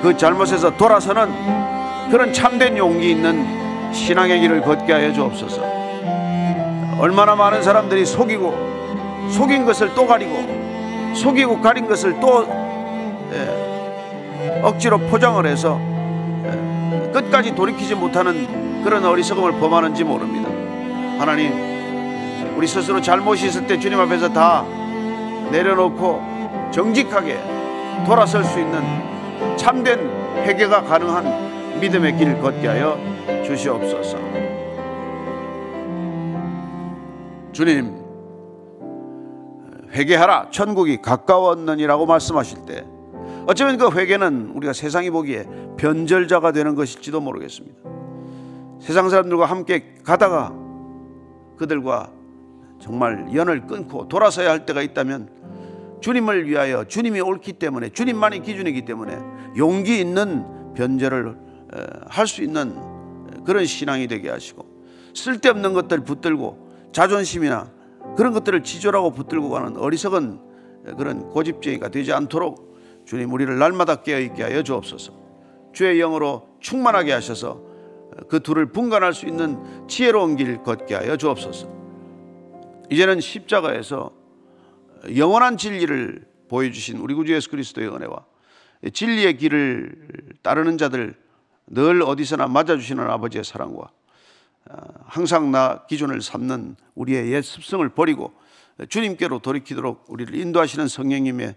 그, 0.00 0.02
그 0.02 0.16
잘못에서 0.16 0.76
돌아서는 0.76 1.30
그런 2.10 2.32
참된 2.32 2.76
용기 2.76 3.10
있는 3.10 3.92
신앙의 3.92 4.40
길을 4.40 4.62
걷게 4.62 4.92
하여 4.92 5.12
주옵소서. 5.12 5.79
얼마나 7.00 7.34
많은 7.34 7.62
사람들이 7.62 8.04
속이고 8.04 9.30
속인 9.30 9.64
것을 9.64 9.94
또 9.94 10.06
가리고 10.06 11.14
속이고 11.14 11.62
가린 11.62 11.88
것을 11.88 12.20
또 12.20 12.46
예, 13.32 14.60
억지로 14.62 14.98
포장을 14.98 15.44
해서 15.46 15.80
예, 16.44 17.10
끝까지 17.10 17.54
돌이키지 17.54 17.94
못하는 17.94 18.82
그런 18.84 19.02
어리석음을 19.02 19.58
범하는지 19.58 20.04
모릅니다. 20.04 20.50
하나님, 21.18 21.52
우리 22.56 22.66
스스로 22.66 23.00
잘못이 23.00 23.46
있을 23.46 23.66
때 23.66 23.78
주님 23.78 23.98
앞에서 23.98 24.30
다 24.30 24.66
내려놓고 25.50 26.70
정직하게 26.70 27.40
돌아설 28.04 28.44
수 28.44 28.60
있는 28.60 29.56
참된 29.56 29.98
회개가 30.44 30.82
가능한 30.82 31.80
믿음의 31.80 32.18
길을 32.18 32.40
걷게 32.40 32.68
하여 32.68 32.98
주시옵소서. 33.46 34.49
주님 37.60 37.92
회개하라 39.90 40.48
천국이 40.50 41.02
가까웠느니라고 41.02 42.06
말씀하실 42.06 42.64
때 42.64 42.86
어쩌면 43.46 43.76
그 43.76 43.90
회개는 43.90 44.52
우리가 44.54 44.72
세상이 44.72 45.10
보기에 45.10 45.44
변절자가 45.76 46.52
되는 46.52 46.74
것일지도 46.74 47.20
모르겠습니다. 47.20 47.76
세상 48.80 49.10
사람들과 49.10 49.44
함께 49.44 49.94
가다가 50.02 50.54
그들과 51.58 52.10
정말 52.80 53.28
연을 53.34 53.66
끊고 53.66 54.08
돌아서야 54.08 54.50
할 54.50 54.64
때가 54.64 54.80
있다면 54.80 55.28
주님을 56.00 56.48
위하여 56.48 56.84
주님이 56.84 57.20
옳기 57.20 57.54
때문에 57.54 57.90
주님만이 57.90 58.40
기준이기 58.40 58.86
때문에 58.86 59.18
용기 59.58 60.00
있는 60.00 60.72
변절을 60.72 61.36
할 62.08 62.26
수 62.26 62.42
있는 62.42 63.44
그런 63.44 63.66
신앙이 63.66 64.08
되게 64.08 64.30
하시고 64.30 64.64
쓸데없는 65.12 65.74
것들 65.74 66.00
붙들고 66.04 66.59
자존심이나 66.92 67.72
그런 68.16 68.32
것들을 68.32 68.62
지존하고 68.62 69.12
붙들고 69.12 69.50
가는 69.50 69.76
어리석은 69.76 70.40
그런 70.96 71.28
고집쟁이가 71.28 71.88
되지 71.88 72.12
않도록 72.12 73.04
주님 73.04 73.32
우리를 73.32 73.58
날마다 73.58 73.96
깨어 73.96 74.20
있게 74.20 74.42
하여 74.42 74.62
주옵소서. 74.62 75.12
주의 75.72 75.98
영으로 75.98 76.48
충만하게 76.60 77.12
하셔서 77.12 77.62
그 78.28 78.40
둘을 78.40 78.72
분간할 78.72 79.14
수 79.14 79.26
있는 79.26 79.86
지혜로운 79.88 80.36
길 80.36 80.62
걷게 80.62 80.94
하여 80.94 81.16
주옵소서. 81.16 81.68
이제는 82.90 83.20
십자가에서 83.20 84.12
영원한 85.16 85.56
진리를 85.56 86.26
보여주신 86.48 86.98
우리 86.98 87.14
구주 87.14 87.32
예수 87.32 87.48
그리스도의 87.50 87.88
은혜와 87.88 88.24
진리의 88.92 89.36
길을 89.36 89.94
따르는 90.42 90.76
자들 90.76 91.14
늘 91.68 92.02
어디서나 92.02 92.48
맞아주시는 92.48 93.08
아버지의 93.08 93.44
사랑과 93.44 93.92
항상 95.06 95.50
나 95.50 95.84
기준을 95.86 96.22
삼는 96.22 96.76
우리의 96.94 97.32
옛 97.32 97.42
습성을 97.42 97.88
버리고 97.90 98.32
주님께로 98.88 99.40
돌이키도록 99.40 100.04
우리를 100.08 100.34
인도하시는 100.34 100.88
성령님의 100.88 101.54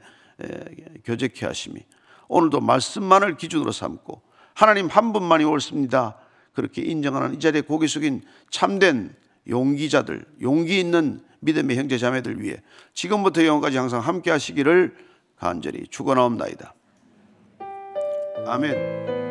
교제케 1.06 1.46
하심이 1.46 1.80
오늘도 2.28 2.62
말씀만을 2.62 3.38
기준으로 3.38 3.72
삼고 3.72 4.22
하나님 4.54 4.88
한 4.88 5.14
분만이 5.14 5.44
옳습니다. 5.44 6.18
그렇게 6.54 6.82
인정하는 6.82 7.36
이 7.36 7.40
자리에 7.40 7.62
고개 7.62 7.88
숙인 7.88 8.22
참된 8.50 9.16
용기자들, 9.48 10.26
용기 10.42 10.80
있는 10.80 11.22
믿음의 11.42 11.78
형제 11.78 11.98
자매들 11.98 12.42
위해 12.42 12.58
지금부터 12.94 13.46
영원까지 13.46 13.78
항상 13.78 14.00
함께 14.00 14.32
하시기를 14.32 14.96
간절히 15.36 15.88
축원하옵나이다. 15.88 16.74
아멘. 18.46 19.23